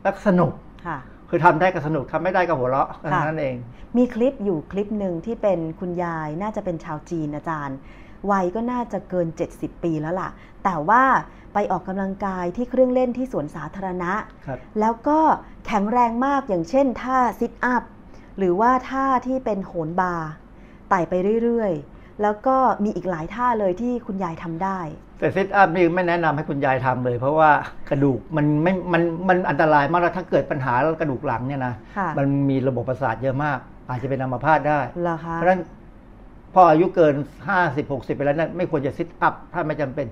[0.04, 0.52] และสนุก
[1.24, 3.56] ค่ะคือทำได้ก็สนุกทำไม่ได้ก็หัวเราะค่ะนั่นเอง
[3.98, 7.78] มีคลิปอยู่คลิปหนึ่งที่เป็นคุณยายน่าจะเป็นชาวจีนอาจารย์
[8.32, 10.30] วัยก็น่าจะเกิน 70 ปีแล้วล่ะ
[10.64, 11.04] แต่ว่า
[11.54, 14.14] ไปออกกำลังกายที่เครื่องเล่นที่สวนสาธารณะ
[14.46, 15.20] ครับแล้วก็
[15.68, 17.84] แข็งแรงมากอย่างเช่นท่าซิทอัพ
[18.38, 20.32] หรือว่าท่าที่เป็นโหนบาร์
[20.90, 21.14] ไต่ไป
[21.44, 24.80] เรื่อย ๆ แล้วก็มีอีกหลายท่าเลยที่คุณยายทำได้
[25.24, 27.52] แต่ซิทอัพนี่ไม่แนะนำให้คุณยายทำเลย เพราะว่า
[27.90, 33.60] กระดูกมันไม่มันมันอันตรายมากแล้วถ้าเกิดปัญหากระดูกหลังเนี่ยนะค่ะมันมีระบบประสาทเยอะมาก
[33.90, 35.62] อาจจะเป็นอัมพาตได้เหรอคะเพราะฉะนั้น
[36.54, 37.16] พออายุเกิน
[37.48, 40.08] ห้าสิบหกสิบไปแล้วเนี่ยไม่ควรจะซิทอัพถ้าไม่จำเป็น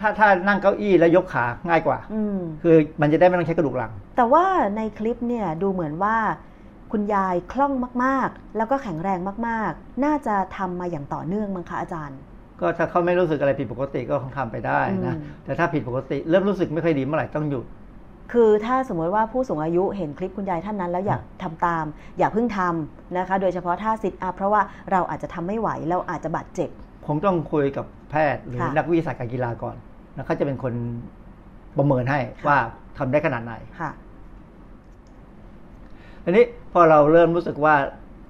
[0.00, 4.44] ถ้าถ้านั่งเก้าอี้แล้วยกขาง่ายกว่าอืมคือมันจะได้ไม่ต้องใช้กระดูกหลัง แต่ว่า
[4.76, 6.16] ในคลิปเนี่ยดูเหมือนว่า
[6.92, 7.72] คุณยายคล่อง
[8.04, 12.18] มากๆ แล้วก็แข็งแรงมากๆ น่าจะทำมาอย่างต่อเนื่องมั้งคะอาจารย์
[12.60, 17.64] ก็ถ้าเขาไม่รู้สึกอะไรผิดปกติก็คงทำไปได้นะอืมแต่ถ้าผิดปกติเริ่มรู้สึกไม่ค่อยดีเมื่อไหร่ต้องหยุด
[18.32, 21.84] คือถ้าสมมติว่าผู้สูงอายุเห็นคลิปคุณยายท่านนั้น แล้วอยากทำตาม
[22.18, 26.70] อย่าเพิ่งทำนะคะ โดยเฉพาะท่า sit-up เพราะว่าเราอาจจะทำไม่ไหวเราอาจจะบาดเจ็บ
[27.06, 29.76] คงต้องคุยกับแพทย์หรือค่ะนักวิทยาศาสตร์การกีฬาก่อน
[30.14, 30.74] แล้วเขาจะเป็นคน
[31.76, 32.58] ประเมินให้ค่ะว่า
[32.98, 33.90] ทำได้ขนาดไหนค่ะ
[36.24, 37.74] อันนี้พอเราเริ่มรู้สึกว่า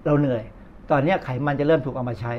[0.06, 0.42] เราเหนื่อย
[0.90, 2.32] ตอนเนี้ยไขมันจะเริ่มถูกเอามาใช้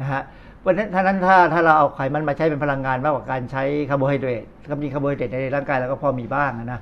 [0.00, 0.22] นะฮะ
[0.66, 6.80] วันนั้นถ้านั้นถ้าถ้าเราเอาไขมันมาใช้เป็นพลังงานมากกว่าการใช้คาร์โบไฮเดรตก็มีคาร์โบไฮเดรตในร่างกายเราก็พอมีบ้างอะนะ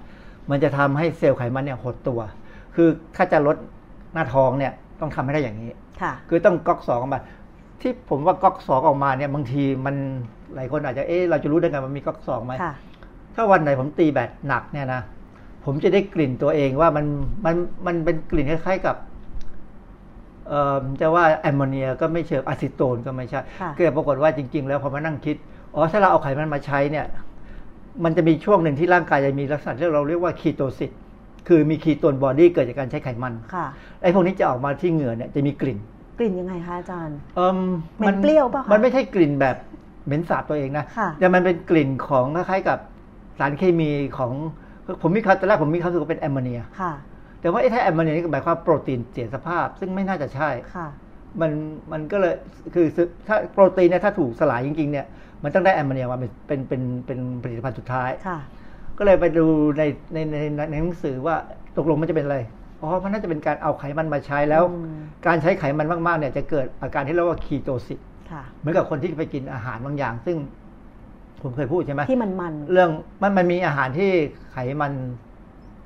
[0.51, 2.21] มันจะทำให้เซลล์ไขมันเนี่ยหดตัว
[2.75, 3.57] คือถ้าจะลด
[4.15, 5.71] หน้าท้องเนี่ยต้องทำให้ได้อย่างนี้
[6.03, 7.21] ค่ะคือต้องก๊อกสองออกมา
[7.81, 9.97] ที่ผมว่าก๊อกสองออกมาเนี่ยบางทีมัน
[10.55, 12.75] หลายคนอาจจะเอ๊ะเราจะรู้ได้ไงมันมีก๊อกสองไหมค่ะ
[13.35, 15.01] ถ้าวันไหนผมตีแบตหนักเนี่ยนะ
[15.65, 17.05] ผมจะได้กลิ่นตัวเองว่ามัน
[17.45, 17.55] มัน
[17.87, 19.11] มันเป็นกลิ่นคล้ายๆกับเอ่อ
[21.01, 25.37] จะว่าแอมโมเนียก็ไม่เชิงอะซิโตนก็ไม่ใช่ค่ะก็ปรากฏว่าจริง ๆ แล้วพอมานั่งคิด
[25.75, 27.07] อ๋อ ถ้าเราเอาไขมันมาใช้เนี่ย
[28.05, 30.91] มันจะมีช่วงหนึ่งที่ร่างกายจะมีลักษณะที่เราเรียกว่า ketosis
[31.49, 33.67] คือมี ketone body เกิดจากการใช้ไขมันค่ะ
[34.03, 35.79] ไอ้พวกนี้จะออกมาที่เหงื่อเนี่ยจะมีกลิ่น
[36.19, 37.59] กลิ่นยังไงคะอาจารย์เอิ่ม
[37.97, 39.57] เหม็นเปรี้ยวป่ะคะมันไม่ใช่กลิ่นแบบ
[40.07, 42.79] เหม็นสาบตัวเองนะค่ะแต่มันเป็นกลิ่นของคล้ายๆกับ
[43.39, 44.33] สารเคมีของ
[45.03, 46.93] ผมมีความตอนแรกผมมีความรู้สึกว่าเป็นแอมโมเนียค่ะ
[47.43, 50.89] แต่ว่าไอ้ถ้าแอมโมเนียนี่ก็หมายความว่าโปรตีนเสียสภาพ ซึ่งไม่น่าจะใช่ค่ะ
[51.41, 51.53] มัน
[51.93, 52.35] มันก็เลย
[52.75, 52.87] คือ
[53.29, 55.07] ถ้าโปรตีนเนี่ยถ้าถูกสลายจริงๆเนี่ย
[55.43, 58.39] มันต้องได้แอมโมเนียมาเป็นเป็นเป็นเป็นผลิตภัณฑ์สุดท้ายค่ะ
[58.99, 59.47] ก็เลยไปดู
[59.79, 59.83] ใน
[60.13, 61.37] ในในในในหนังสือว่า
[61.77, 62.39] ตกลงมันจะเป็นอะไร
[62.83, 70.37] อ๋อมันน่าจะเป็นการเอาไขมันมาใช้แล้วอืมการใช้ไขมันมากๆเนี่ยจะเกิดอาการที่เรียกว่า ketosis ค่ะเหมือนกับคนที่ไปกินอาหารบางอย่าง ซึ่ง
[71.43, 72.91] ผมเคยพูดใช่ไหมที่มันมันเรื่อง
[73.23, 74.11] มันมันมีอาหารที่
[74.53, 74.93] ไขมัน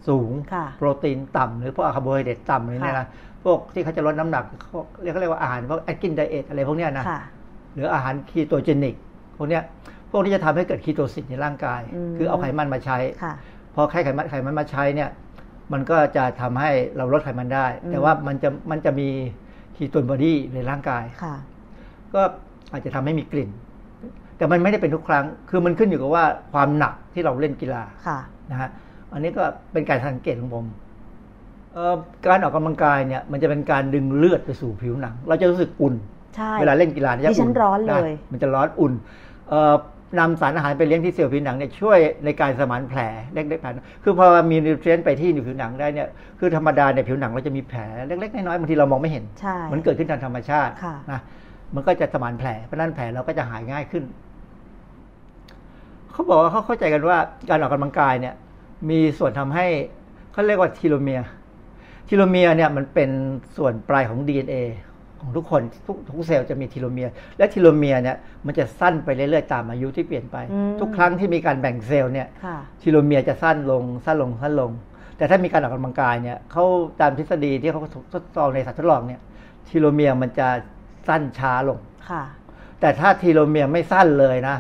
[0.09, 3.07] สูงค่ะโปรตีนต่ำหรือพวกคาร์โบไฮเดรตต่ำอะไรเนี่ยนะ
[3.45, 7.21] พวกที่เขาจะลดน้ำหนักเขาเรียกเขาเรียกว่าอาหารพวก Atkins diet อะไรพวกเนี้ยนะค่ะ
[7.75, 8.95] หรืออาหาร ketogenic
[9.37, 9.63] พวกเนี้ย
[10.11, 13.35] พวกนี้จะทำให้เกิด ketosis ในร่างกายอืมคือเอาไขมันมาใช้ค่ะ
[13.75, 15.11] พอไขไขมันไขมันมาใช้เนี่ย
[15.73, 19.09] มันก็จะทำให้เราลดไขมันได้อืมแต่ว่ามันจะมันจะมี
[19.77, 21.35] ketone body ในร่างกายค่ะ
[22.15, 22.23] ก็
[22.73, 23.51] อาจจะทำให้มีกลิ่น
[24.37, 28.19] แต่มันไม่ได้เป็นทุกครั้ง คือมันขึ้นอยู่กับว่าความหนักที่เราเล่นกีฬาค่ะ
[28.51, 28.71] นะฮะ
[29.13, 30.65] อันนี้ก็เป็นการสังเกตของผม
[31.75, 31.95] เอ่อ
[32.27, 35.95] การออกกำลังกายเนี่ย มันจะเป็นการดึงเลือดไปสู่ผิวหนัง เราจะรู้สึกอุ่น
[36.37, 38.93] ใช่เวลาเล่นกีฬาเยจะดิฉันร้อนเลยะมันจะร้อนอุ่น
[39.49, 39.75] เอ่อ
[40.19, 43.01] นำสารอาหารไปเลี้ยงที่เซลล์ผิวหนังเนี่ยช่วยในการสมานแผล
[43.35, 43.69] เล็กๆแผล
[44.05, 51.21] คือพอมีนิวเทรียนไปที่ผิวหนังได้เนี่ยคือธรรมดาเนี่ยผิวหนังเราจะมีแผลเล็กๆน้อยๆบางทีเรามองไม่เห็นใช่มันเกิดขึ้นตามธรรมชาติค่ะนะ
[51.75, 54.05] มันก็จะสมานแผลเพราะฉะนั้นแผลเราก็จะหายง่ายขึ้น
[56.13, 57.19] เขาบอกว่าเขาเข้าใจกันว่า
[57.51, 58.35] การออกกำลังกายเนี่ย
[58.91, 59.67] มีส่วนทำให้
[60.33, 63.11] เขาเรียกว่า telomere telomere เนี่ยมันเป็น
[63.57, 64.57] ส่วนปลายของ DNA
[65.21, 68.17] ของทุกคนทุกทุกเซลล์จะมี telomere และ telomere เนี่ย
[68.47, 74.71] มันจะสั้นไปเรื่อยๆตามอายุที่เปลี่ยนไปอืมทุกครั้งที่มีการแบ่งเซลล์เนี่ยค่ะ telomere จะสั้นลงสั้นลงสั้นลง
[75.17, 76.65] แต่ถ้ามีการออกกำลังกายเนี่ยเขา
[77.01, 77.81] ตามทฤษฎีที่เขา
[78.15, 79.21] ทดลองในสัตว์ทดลองเนี่ย
[79.69, 80.49] telomere มันจะ
[81.09, 81.79] สั้นช้าลง
[82.11, 82.23] ค่ะ
[82.81, 84.57] แต่ถ้า telomere ไม่สั้นเลยนะ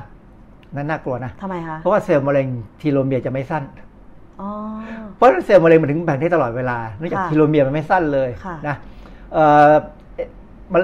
[0.75, 2.49] นั่นน่ากลัวนะทำไมคะเพราะว่าเซลล์มะเร็ง
[2.81, 3.86] telomere จะไม่สั้นอ๋อ
[5.17, 8.77] เพราะฉะนั้นเซลล์มะเร็งมันถึงแบ่งได้ตลอดเวลาเนื่องจากค่ะ telomere มันไม่สั้นเลยค่ะนะ
[9.33, 9.73] เอ่อ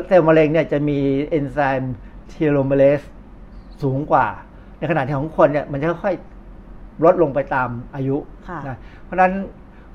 [0.09, 0.99] เซลล์มะเร็งเนี่ยจะมี
[1.31, 1.95] เอนไซม์
[2.33, 3.01] telomerase
[3.83, 4.27] สูงกว่า
[4.79, 8.17] ในขณะที่ของคนเนี่ยมันจะค่อยๆลดลงไปตามอายุ
[8.49, 9.33] ค่ะนะเพราะฉะนั้น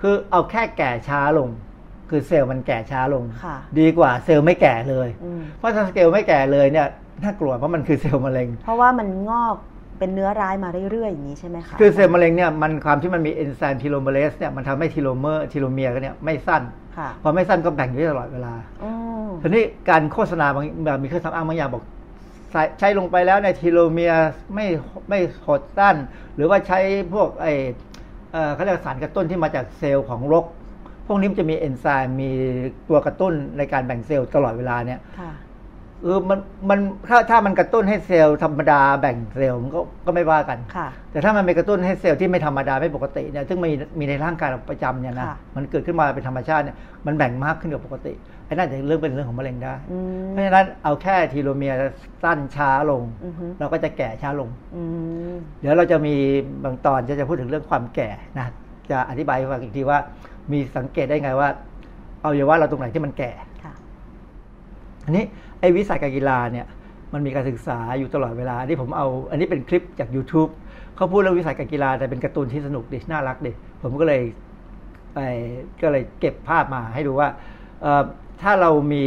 [0.01, 1.49] คือเอาแค่แก่ช้าลง
[2.09, 6.87] คือเซลล์มันแก่ช้าลงค่ะดีกว่าเซลล์ไม่แก่เลยอืมเพราะถ้าเซลล์ไม่แก่เลยเนี่ย
[7.23, 9.55] น่ากลัวเพราะมันคือเซลล์มะเร็ง เพราะว่ามันงอก
[9.99, 16.63] เป็นเนื้อร้ายมาเรื่อยๆอย่างนี้ใช่ไหมคะคือเซลล์มะเร็งเนี่ยมันความที่มันมีเอนไซม์ telomerase เนี่ยมันทำให้ telomere telomere เนี่ยไม่สั้น
[16.97, 18.91] ค่ะพอไม่สั้นก็แบ่งอยู่ตลอดเวลาอื
[19.25, 21.83] มทีนี้การโฆษณาบางแบบมีเครื่องสำอางบางอย่างบอก
[22.51, 24.65] ใส่ใช้ลงไปแล้วใน telomere ไม่
[25.09, 25.95] ไม่หดสั้น
[26.35, 26.79] หรือว่าใช้
[27.13, 27.47] พวกไอ
[28.31, 30.45] เอ่อเขาเรียกสารกระตุ้นที่มาจากเซลล์ของรก
[31.07, 32.31] พวกนี้มันจะมีเอนไซม์มี
[32.89, 35.31] ตัวกระตุ้นในการแบ่งเซลล์ตลอดเวลาเนี่ยค่ะ
[36.03, 36.39] เออมัน
[36.69, 36.79] มัน
[37.09, 48.13] ถ้าถ้ามันกระตุ้นให้เซลล์ธรรมดาแบ่งเซลล์มันก็ก็ไม่ว่ากันค่ะ แต่ถ้ามันไปกระตุ้นให้เซลล์ที่ไม่ธรรมดาไม่ปกติเนี่ยซึ่งมีมีในร่างกายเราประจำเนี่ยนะค่ะ มันเกิดขึ้นมาเป็นธรรมชาติเนี่ยมันแบ่งมากขึ้นกว่าปกติ
[48.45, 51.77] ไอ้นั่นจะเรื่องเป็นเรื่องของมะเร็งได้ อืมเพราะฉะนั้นเอาแค่ทีโลเมียร์
[52.23, 54.81] สั้นช้าลง อือฮึเราก็จะแก่ช้าลง อื
[55.33, 56.15] มเดี๋ยวเราจะมี
[56.63, 58.47] บางตอนจะจะพูดถึงเรื่องความแก่นะ
[58.91, 59.99] จะอธิบายให้ฟังอีกทีว่า
[60.51, 61.49] มีสังเกตได้ไงว่า
[62.21, 63.31] เอาอย่าว่าเราตรงไหนที่มันแก่
[63.63, 63.73] ค่ะ
[65.05, 65.25] อันนี้
[65.59, 66.65] ไอ้วิสัยการกีฬาเนี่ย
[67.13, 70.49] มันมีการศึกษาอยู่ตลอดเวลาอันนี้ผมเอา อันนี้เป็นคลิปจาก YouTube
[70.95, 73.51] เขาพูดเรื่องวิสัยการกีฬาแต่เป็นการ์ตูนที่สนุกดิน่ารักดิ
[73.83, 74.21] ผมก็เลย
[75.15, 75.27] ไอ้
[75.81, 77.29] ก็เลยเก็บภาพมาให้ดูว่า
[78.41, 79.05] ถ้าเรามี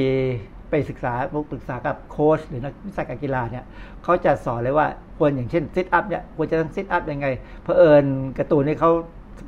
[0.71, 1.13] ไปศึกษา
[1.53, 3.65] ปรึกษากับโค้ชหรือนักวิสัยการกีฬาเนี่ย
[4.05, 4.87] เขาจะสอนเลยว่า
[5.19, 7.27] ควรอย่างเช่นซิทอัพเนี่ยควรจะต้องซิทอัพยังไง
[7.63, 8.05] เพอเอิญ
[8.39, 8.91] การ์ตูนนี่เขา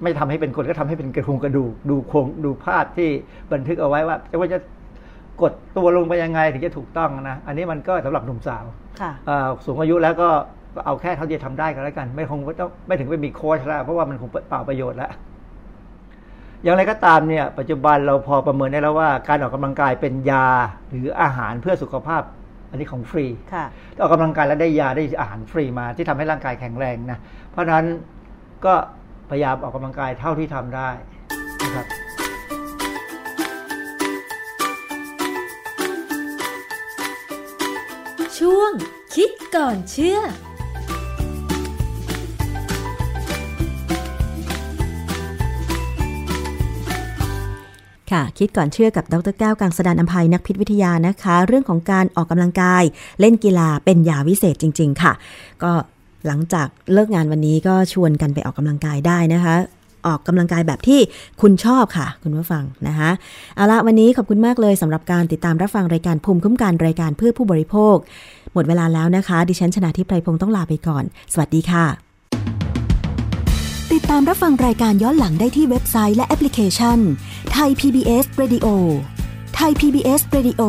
[0.02, 3.10] ไม่ทำให้เป็นคนก็ทำให้เป็นกระทุงกระดูกดูโครงดูภาพที่
[3.52, 4.58] บันทึกเอาไว้ว่าจะว่าจะ
[5.40, 8.64] กดตัวลงไปยังไงถึงจะถูกต้องนะ อันนี้มันก็สำหรับหนุ่มสาว
[9.00, 10.28] ค่ะเอ่อสูงอายุแล้วก็
[10.86, 15.10] เอาแค่เท่าที่จะทำได้ก็แล้วกัน ไม่คงไม่ต้องไม่ถึงไปมีโค้ชแล้วเพราะว่ามันคงเปล่าประโยชน์แล้ว
[16.62, 20.46] อย่างไรก็ตามเนี่ยปัจจุบันเราพอประเมินได้แล้วว่าการออกกำลังกายเป็นยา
[20.90, 22.22] หรืออาหารเพื่อสุขภาพ
[22.70, 23.66] อันนี้ของฟรีค่ะ
[24.00, 27.18] ออกกำลังกายแล้วได้ยาได้อาหารฟรีมาที่ทำให้ร่างกายแข็งแรงนะ
[27.50, 27.86] เพราะฉะนั้น
[28.64, 28.74] ก็
[29.30, 30.90] พยายามออกกำลังกายเท่าที่ทำได้
[31.62, 31.86] นะครับ
[38.46, 38.72] ช่วง
[39.14, 52.82] คิดก่อนเชื่อค่ะคิดก่อนเชื่อกับดรแก้วกังสดานอภัยนักพิษวิทยานะคะ เรื่องของการออกกำลังกาย
[53.20, 55.12] เล่นกีฬาเป็นยาวิเศษจริง ๆ ค่ะ
[55.62, 55.72] ก็
[56.26, 59.54] หลังจากเลิกงานวันนี้ก็ชวนกันไปออกกำลังกายได้นะคะ
[60.06, 61.00] ออกกำลังกายแบบที่
[61.40, 63.10] คุณชอบค่ะ คุณผู้ฟังนะคะ
[63.56, 67.96] เอาละวันนี้ขอบคุณมากเลยสำหรับการติดตามรับฟังรายการภูมิคุ้มกันรายการเพื่อผู้บริโภค
[68.54, 71.86] หมดเวลาแล้วนะคะ ดิฉันชนะทิพไพรพงศ์ต้องลาไปก่อน สวัสดีค่ะ
[73.92, 76.98] ติดตามรับฟังรายการย้อนหลังได้ที่เว็บไซต์และแอปพลิเคชัน
[77.52, 78.66] ไทย PBS Radio
[79.54, 80.62] ไทย PBS Radio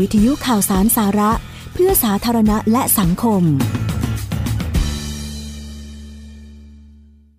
[0.00, 1.30] วิทยุข่าวสารสาระ
[1.72, 3.42] เพื่อสาธารณะและสังคม